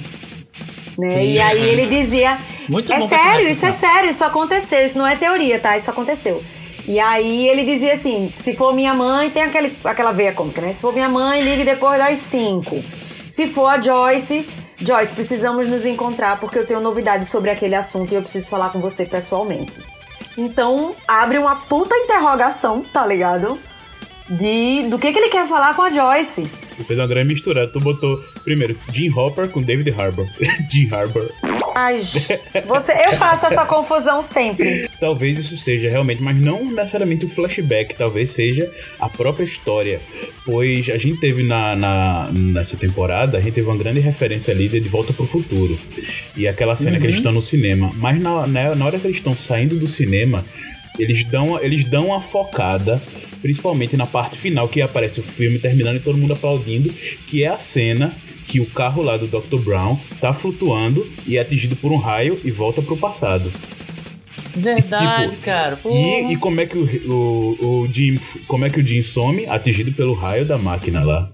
[0.97, 1.25] Né?
[1.25, 5.15] E aí ele dizia: Muito É sério, isso é sério, isso aconteceu, isso não é
[5.15, 5.75] teoria, tá?
[5.75, 6.41] Isso aconteceu.
[6.87, 10.73] E aí ele dizia assim: se for minha mãe, tem aquele, aquela veia cômica, né?
[10.73, 12.83] Se for minha mãe, ligue depois das 5.
[13.27, 14.47] Se for a Joyce,
[14.83, 18.69] Joyce, precisamos nos encontrar porque eu tenho novidades sobre aquele assunto e eu preciso falar
[18.69, 19.73] com você pessoalmente.
[20.35, 23.59] Então, abre uma puta interrogação, tá ligado?
[24.27, 26.49] De do que, que ele quer falar com a Joyce.
[26.81, 27.67] Tu fez uma grande mistura.
[27.67, 30.27] Tu botou primeiro Jim Hopper com David Harbour.
[30.69, 31.29] Jim Harbour.
[31.75, 31.99] Ai,
[32.67, 34.89] você, eu faço essa confusão sempre.
[34.99, 38.69] Talvez isso seja realmente, mas não necessariamente o flashback, talvez seja
[38.99, 40.01] a própria história.
[40.43, 44.67] Pois a gente teve na, na nessa temporada, a gente teve uma grande referência ali
[44.67, 45.79] de Volta pro Futuro.
[46.35, 46.99] E aquela cena uhum.
[46.99, 47.21] que eles uhum.
[47.21, 47.91] estão no cinema.
[47.95, 50.43] Mas na, na, na hora que eles estão saindo do cinema,
[50.97, 53.01] eles dão, eles dão uma focada
[53.41, 56.89] principalmente na parte final que aparece o filme terminando e todo mundo aplaudindo,
[57.27, 58.15] que é a cena
[58.47, 59.59] que o carro lá do Dr.
[59.63, 63.51] Brown tá flutuando e é atingido por um raio e volta pro passado.
[64.55, 65.79] Verdade, tipo, cara.
[65.85, 69.45] E, e, como é que o, o, o Jim, como é que o Jim some
[69.45, 71.31] atingido pelo raio da máquina lá?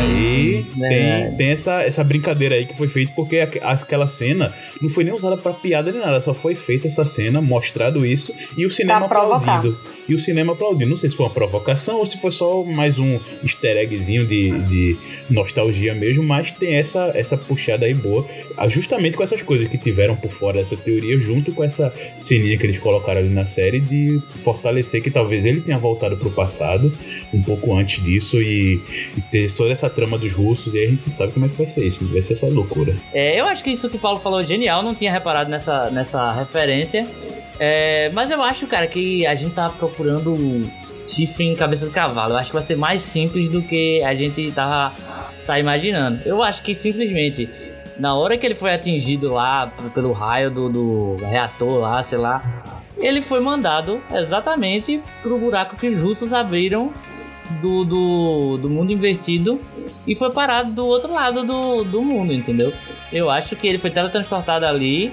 [0.00, 5.04] Aí tem, tem essa, essa brincadeira aí que foi feita porque aquela cena não foi
[5.04, 8.70] nem usada para piada nem nada, só foi feita essa cena, mostrado isso e o
[8.70, 9.78] cinema aplaudindo.
[10.10, 10.90] E o cinema aplaudindo.
[10.90, 14.50] Não sei se foi uma provocação ou se foi só mais um easter eggzinho de,
[14.62, 14.96] de
[15.30, 19.78] nostalgia mesmo, mas tem essa, essa puxada aí boa, ah, justamente com essas coisas que
[19.78, 23.78] tiveram por fora dessa teoria, junto com essa ceninha que eles colocaram ali na série
[23.78, 26.92] de fortalecer que talvez ele tenha voltado pro passado
[27.32, 28.82] um pouco antes disso e,
[29.16, 31.48] e ter toda essa trama dos russos, e aí a gente não sabe como é
[31.48, 32.96] que vai ser isso, vai ser essa loucura.
[33.14, 35.88] É, eu acho que isso que o Paulo falou é genial, não tinha reparado nessa,
[35.88, 37.06] nessa referência.
[37.62, 40.66] É, mas eu acho, cara, que a gente tá procurando
[41.04, 42.32] chifre em cabeça de cavalo.
[42.32, 44.94] Eu acho que vai ser mais simples do que a gente tava,
[45.46, 46.20] tá imaginando.
[46.24, 47.50] Eu acho que simplesmente,
[47.98, 52.40] na hora que ele foi atingido lá pelo raio do, do reator lá, sei lá,
[52.96, 56.90] ele foi mandado exatamente pro buraco que os russos abriram
[57.60, 59.58] do, do, do mundo invertido
[60.06, 62.72] e foi parado do outro lado do, do mundo, entendeu?
[63.12, 65.12] Eu acho que ele foi teletransportado ali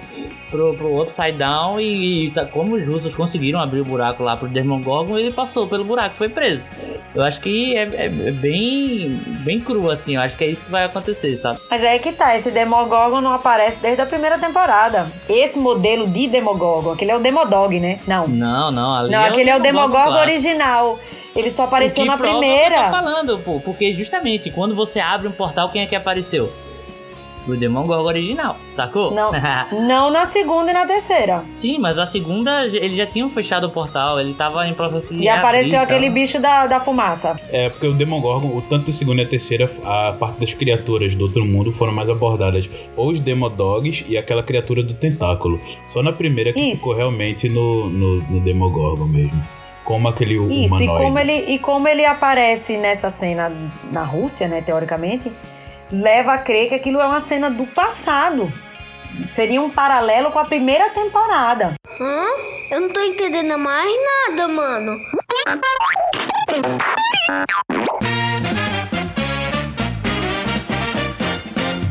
[0.49, 4.37] pro, pro Upside Down e, e tá, como os russos conseguiram abrir o buraco lá
[4.37, 6.65] pro Demogorgon, ele passou pelo buraco, foi preso.
[7.15, 10.63] Eu acho que é, é, é, bem, bem cru, assim, eu acho que é isso
[10.63, 11.59] que vai acontecer, sabe?
[11.69, 15.11] Mas é que tá, esse Demogorgon não aparece desde a primeira temporada.
[15.27, 17.99] Esse modelo de Demogorgon, aquele é o Demodog, né?
[18.07, 18.27] Não.
[18.27, 19.07] Não, não.
[19.07, 20.99] não, é aquele é o Demogorgon original.
[21.37, 22.75] Ele só apareceu na primeira.
[22.77, 26.51] eu tô falando, pô, porque justamente quando você abre um portal, quem é que apareceu?
[27.47, 29.11] O Demogorgon original, sacou?
[29.11, 29.31] Não,
[29.87, 31.45] não na segunda e na terceira.
[31.55, 35.21] Sim, mas a segunda eles já tinham fechado o portal, ele tava em processo de
[35.23, 37.39] E apareceu aquele bicho da, da fumaça.
[37.49, 41.15] É, porque o Demogorgon, o tanto a segunda e a terceira, a parte das criaturas
[41.15, 42.69] do outro mundo foram mais abordadas.
[42.97, 45.57] Ou os Demodogs e aquela criatura do tentáculo.
[45.87, 46.77] Só na primeira que Isso.
[46.77, 49.41] ficou realmente no, no, no Demogorgon mesmo
[49.87, 50.83] como aquele Isso, humanoide.
[50.83, 53.49] e como, ele, e como ele aparece nessa cena
[53.89, 55.31] na Rússia, né, teoricamente,
[55.89, 58.51] leva a crer que aquilo é uma cena do passado.
[59.29, 61.75] Seria um paralelo com a primeira temporada.
[62.01, 62.25] Hã?
[62.69, 63.89] Eu não tô entendendo mais
[64.27, 64.99] nada, mano.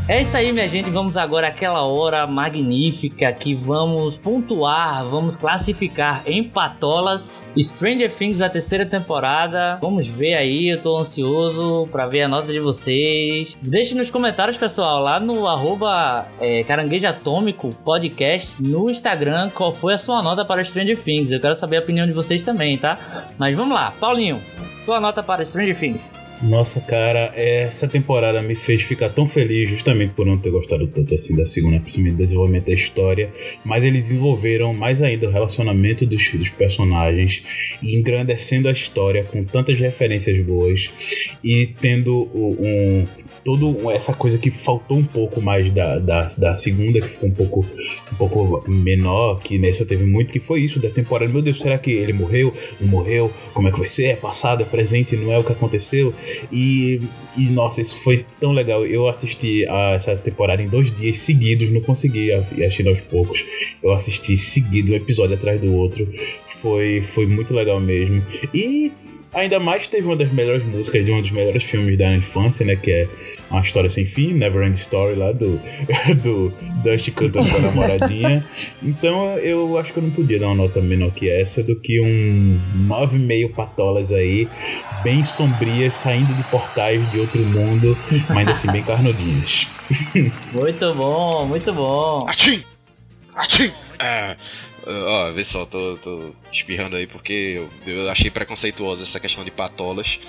[0.09, 0.89] É isso aí, minha gente.
[0.89, 8.49] Vamos agora àquela hora magnífica que vamos pontuar, vamos classificar em patolas Stranger Things a
[8.49, 9.79] terceira temporada.
[9.83, 13.57] Vamos ver aí, eu tô ansioso para ver a nota de vocês.
[13.61, 19.95] Deixe nos comentários, pessoal, lá no arroba é, Caranguejo Atômico Podcast no Instagram qual foi
[19.95, 21.33] a sua nota para Stranger Things.
[21.33, 23.27] Eu quero saber a opinião de vocês também, tá?
[23.37, 24.41] Mas vamos lá, Paulinho.
[24.85, 26.26] sua nota para Stranger Things.
[26.43, 31.15] Nossa, cara, essa temporada me fez ficar tão feliz justamente por não ter gostado tanto
[31.15, 33.33] assim da segunda, principalmente do desenvolvimento da história.
[33.65, 37.43] Mas eles desenvolveram mais ainda o relacionamento dos, dos personagens
[37.83, 40.91] engrandecendo a história com tantas referências boas
[41.43, 43.07] e tendo um,
[43.47, 47.33] toda essa coisa que faltou um pouco mais da, da, da, segunda, que ficou um
[47.33, 47.65] pouco,
[48.13, 51.33] um pouco menor, que nessa teve muito, que foi isso da temporada.
[51.33, 52.53] Meu Deus, será que ele morreu?
[52.81, 53.33] Não morreu?
[53.55, 54.07] Como é que vai ser?
[54.07, 56.13] É passado, é presente, não é o que aconteceu?
[56.51, 57.01] E,
[57.37, 58.85] e nossa, isso foi tão legal.
[58.85, 63.45] Eu assisti a essa temporada em dois dias seguidos, não consegui assistir aos poucos.
[63.81, 66.13] Eu assisti seguido, um episódio atrás do outro.
[66.61, 68.25] Foi, foi muito legal mesmo.
[68.53, 68.91] E
[69.33, 72.77] ainda mais teve uma das melhores músicas de um dos melhores filmes da infância, né?
[72.77, 73.09] Que é
[73.51, 75.61] uma história sem fim, Never End Story lá do,
[76.23, 76.53] do
[76.83, 78.45] Dusty cantando com a namoradinha.
[78.83, 82.01] Então eu acho que eu não podia dar uma nota menor que essa do que
[82.01, 82.59] um
[82.89, 84.49] 9,5 patolas aí,
[85.03, 87.97] bem sombrias, saindo de portais de outro mundo,
[88.29, 89.69] mas ainda assim bem carnudinhas.
[90.53, 92.27] muito bom, muito bom.
[92.29, 92.63] Achim!
[93.35, 93.71] Achim!
[93.99, 94.37] É.
[94.87, 99.51] Ó, vê só, tô, tô espirrando aí porque eu, eu achei preconceituosa essa questão de
[99.51, 100.21] patolas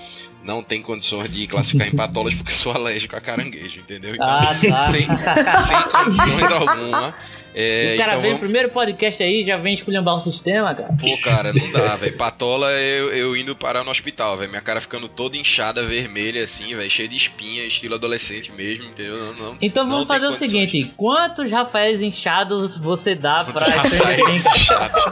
[0.44, 4.16] não tem condições de classificar em patolas porque eu sou alérgico a caranguejo, entendeu?
[4.16, 4.88] Então, ah, tá.
[4.92, 7.14] sem, sem condições alguma.
[7.60, 8.40] É, o cara então, vem vamos...
[8.42, 10.94] primeiro podcast aí já vem esculhambar o sistema, cara.
[10.94, 12.16] Pô, cara, não dá, velho.
[12.16, 14.52] Patola eu, eu indo parar no hospital, velho.
[14.52, 16.88] Minha cara ficando toda inchada, vermelha, assim, velho.
[16.88, 19.18] Cheia de espinha, estilo adolescente mesmo, entendeu?
[19.18, 24.46] Não, não, então vamos fazer o seguinte: quantos Rafaéis inchados você dá quantos pra Rafaéis
[24.46, 25.04] inchados?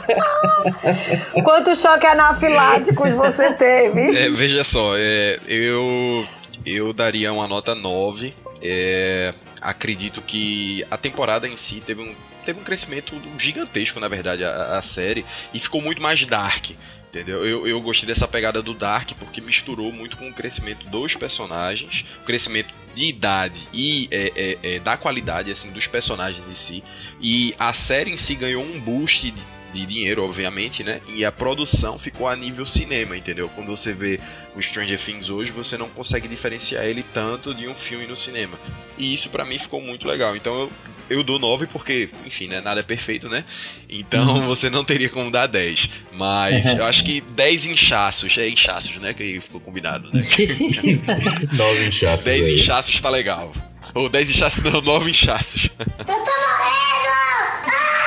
[1.42, 4.16] Quantos choques anafiláticos você teve?
[4.16, 5.00] É, veja só, é,
[5.46, 6.26] eu,
[6.64, 8.34] eu daria uma nota 9.
[8.62, 12.14] É, acredito que a temporada em si teve um
[12.46, 16.70] teve um crescimento gigantesco, na verdade, a, a série, e ficou muito mais dark.
[17.08, 17.46] Entendeu?
[17.46, 22.04] Eu, eu gostei dessa pegada do Dark porque misturou muito com o crescimento dos personagens,
[22.20, 26.84] o crescimento de idade e é, é, é, da qualidade assim dos personagens em si.
[27.20, 29.42] E a série em si ganhou um boost de,
[29.72, 31.00] de dinheiro, obviamente, né?
[31.08, 33.48] E a produção ficou a nível cinema, entendeu?
[33.54, 34.20] Quando você vê
[34.54, 38.58] o Stranger Things hoje, você não consegue diferenciar ele tanto de um filme no cinema.
[38.96, 40.34] E isso para mim ficou muito legal.
[40.36, 40.72] Então eu
[41.08, 43.44] eu dou 9 porque, enfim, né, nada é perfeito, né?
[43.88, 44.46] Então uhum.
[44.48, 45.88] você não teria como dar 10.
[46.12, 49.14] Mas eu acho que 10 inchaços, é inchaços, né?
[49.14, 50.20] Que ficou combinado, né?
[51.52, 52.24] 9 inchaços.
[52.24, 52.60] 10 aí.
[52.60, 53.52] inchaços tá legal.
[53.94, 55.68] Ou 10 inchaços não, 9 inchaços.
[55.78, 58.05] Eu tô morrendo!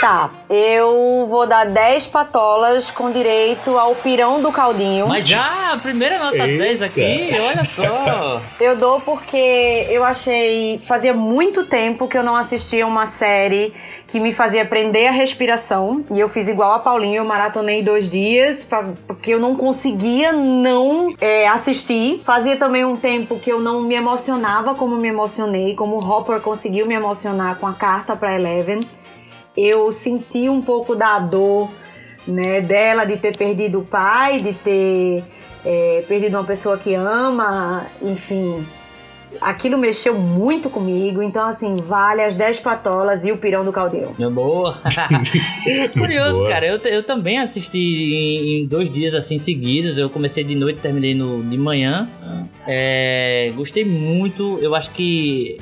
[0.00, 5.06] Tá, eu vou dar 10 patolas com direito ao pirão do caldinho.
[5.06, 6.64] Mas já, a primeira nota Eita.
[6.64, 8.40] 10 aqui, olha só.
[8.58, 10.78] Eu dou porque eu achei.
[10.78, 13.72] Fazia muito tempo que eu não assistia uma série
[14.06, 16.04] que me fazia aprender a respiração.
[16.10, 20.32] E eu fiz igual a Paulinho, eu maratonei dois dias, pra, porque eu não conseguia
[20.32, 22.20] não é, assistir.
[22.22, 26.40] Fazia também um tempo que eu não me emocionava como me emocionei, como o Hopper
[26.40, 28.86] conseguiu me emocionar com a carta pra Eleven
[29.56, 31.70] eu senti um pouco da dor
[32.26, 35.24] né, dela de ter perdido o pai, de ter
[35.64, 38.64] é, perdido uma pessoa que ama, enfim.
[39.40, 44.12] Aquilo mexeu muito comigo, então assim, vale as 10 patolas e o pirão do caldeirão.
[44.30, 44.76] Boa!
[45.96, 46.48] Curioso, boa.
[46.48, 49.98] cara, eu, eu também assisti em, em, dois dias assim seguidos.
[49.98, 52.08] Eu comecei de noite e terminei no, de manhã.
[52.66, 55.58] É, gostei muito, eu acho que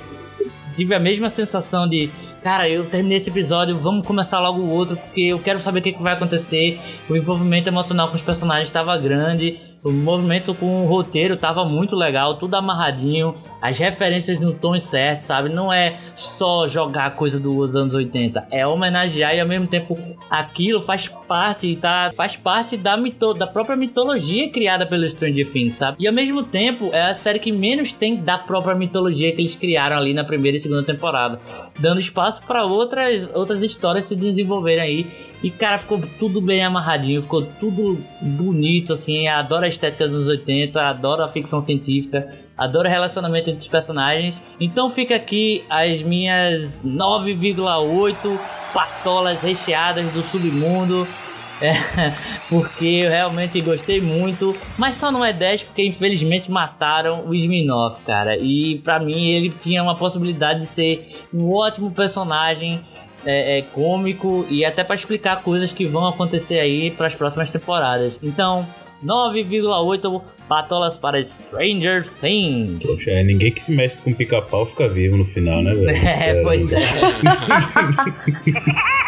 [0.75, 2.11] tive a mesma sensação de
[2.43, 5.83] cara, eu terminei esse episódio, vamos começar logo o outro, porque eu quero saber o
[5.83, 6.81] que, que vai acontecer.
[7.09, 9.61] O envolvimento emocional com os personagens estava grande.
[9.83, 15.23] O movimento com o roteiro tava muito legal, tudo amarradinho, as referências no tom certo,
[15.23, 15.51] sabe?
[15.51, 19.97] Não é só jogar coisa dos anos 80, é homenagear e ao mesmo tempo
[20.29, 22.11] aquilo faz parte, tá?
[22.17, 25.99] Faz parte da, mito, da própria mitologia criada pelo Stranger Things, sabe?
[26.01, 29.55] E ao mesmo tempo é a série que menos tem da própria mitologia que eles
[29.55, 31.39] criaram ali na primeira e segunda temporada,
[31.79, 35.07] dando espaço para outras, outras histórias se desenvolverem aí.
[35.41, 39.29] E cara, ficou tudo bem amarradinho, ficou tudo bonito, assim.
[39.29, 44.41] Adoro estética dos 80, adoro a ficção científica, adoro o relacionamento entre os personagens.
[44.61, 48.39] Então fica aqui as minhas 9,8
[48.73, 51.07] patolas recheadas do submundo.
[51.61, 51.73] É,
[52.49, 58.01] porque eu realmente gostei muito, mas só não é 10 porque infelizmente mataram o Sminoff,
[58.05, 58.37] cara.
[58.39, 62.81] E para mim ele tinha uma possibilidade de ser um ótimo personagem
[63.25, 67.51] é, é, cômico e até para explicar coisas que vão acontecer aí para as próximas
[67.51, 68.19] temporadas.
[68.23, 68.67] Então,
[69.05, 72.83] 9,8 patolas para Stranger Things.
[72.83, 75.99] Poxa, é, ninguém que se mexe com pica-pau fica vivo no final, né, velho?
[76.09, 76.79] É, pois é.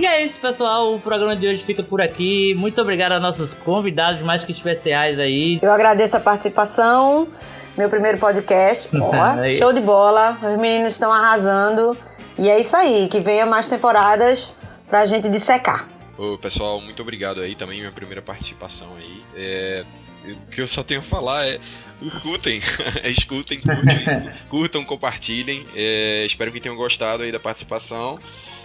[0.00, 0.94] E é isso, pessoal.
[0.94, 2.54] O programa de hoje fica por aqui.
[2.54, 5.58] Muito obrigado a nossos convidados mais que especiais aí.
[5.60, 7.28] Eu agradeço a participação.
[7.76, 8.88] Meu primeiro podcast.
[8.96, 10.38] Ó, show de bola.
[10.42, 11.94] Os meninos estão arrasando.
[12.38, 13.08] E é isso aí.
[13.10, 14.56] Que venha mais temporadas
[14.88, 15.86] pra gente dissecar.
[16.20, 19.22] Ô, pessoal, muito obrigado aí também, minha primeira participação aí.
[19.34, 19.86] É,
[20.26, 21.58] o que eu só tenho a falar é
[22.02, 22.60] escutem,
[23.08, 25.64] escutem, curtem, curtam, compartilhem.
[25.74, 28.18] É, espero que tenham gostado aí da participação.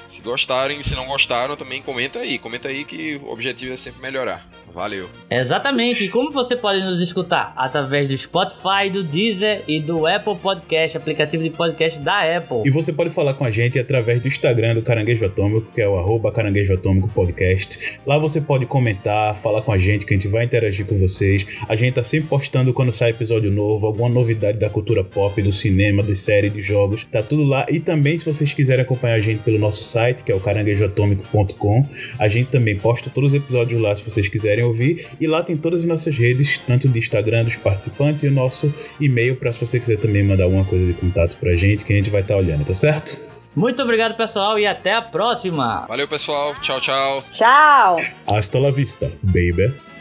[0.08, 2.38] Se gostarem, se não gostaram, também comenta aí.
[2.38, 4.48] Comenta aí que o objetivo é sempre melhorar.
[4.76, 5.08] Valeu.
[5.32, 6.04] Exatamente.
[6.04, 7.54] E como você pode nos escutar?
[7.56, 12.64] Através do Spotify, do Deezer e do Apple Podcast, aplicativo de podcast da Apple.
[12.66, 15.88] E você pode falar com a gente através do Instagram do Caranguejo Atômico, que é
[15.88, 18.00] o arroba Caranguejo Atômico Podcast.
[18.06, 21.48] Lá você pode comentar, falar com a gente, que a gente vai interagir com vocês.
[21.70, 25.54] A gente tá sempre postando quando sai episódio novo, alguma novidade da cultura pop, do
[25.54, 27.06] cinema, de série, de jogos.
[27.10, 27.66] Tá tudo lá.
[27.70, 31.88] E também, se vocês quiserem acompanhar a gente pelo nosso site, que é o caranguejoatômico.com,
[32.20, 35.08] a gente também posta todos os episódios lá, se vocês quiserem ouvir.
[35.20, 38.74] E lá tem todas as nossas redes, tanto de Instagram dos participantes e o nosso
[39.00, 41.96] e-mail para se você quiser também mandar alguma coisa de contato pra gente, que a
[41.96, 43.18] gente vai estar tá olhando, tá certo?
[43.56, 45.86] Muito obrigado, pessoal, e até a próxima.
[45.88, 46.54] Valeu, pessoal.
[46.62, 47.24] Tchau, tchau.
[47.32, 47.98] Tchau.
[48.28, 49.95] Hasta la vista, baby.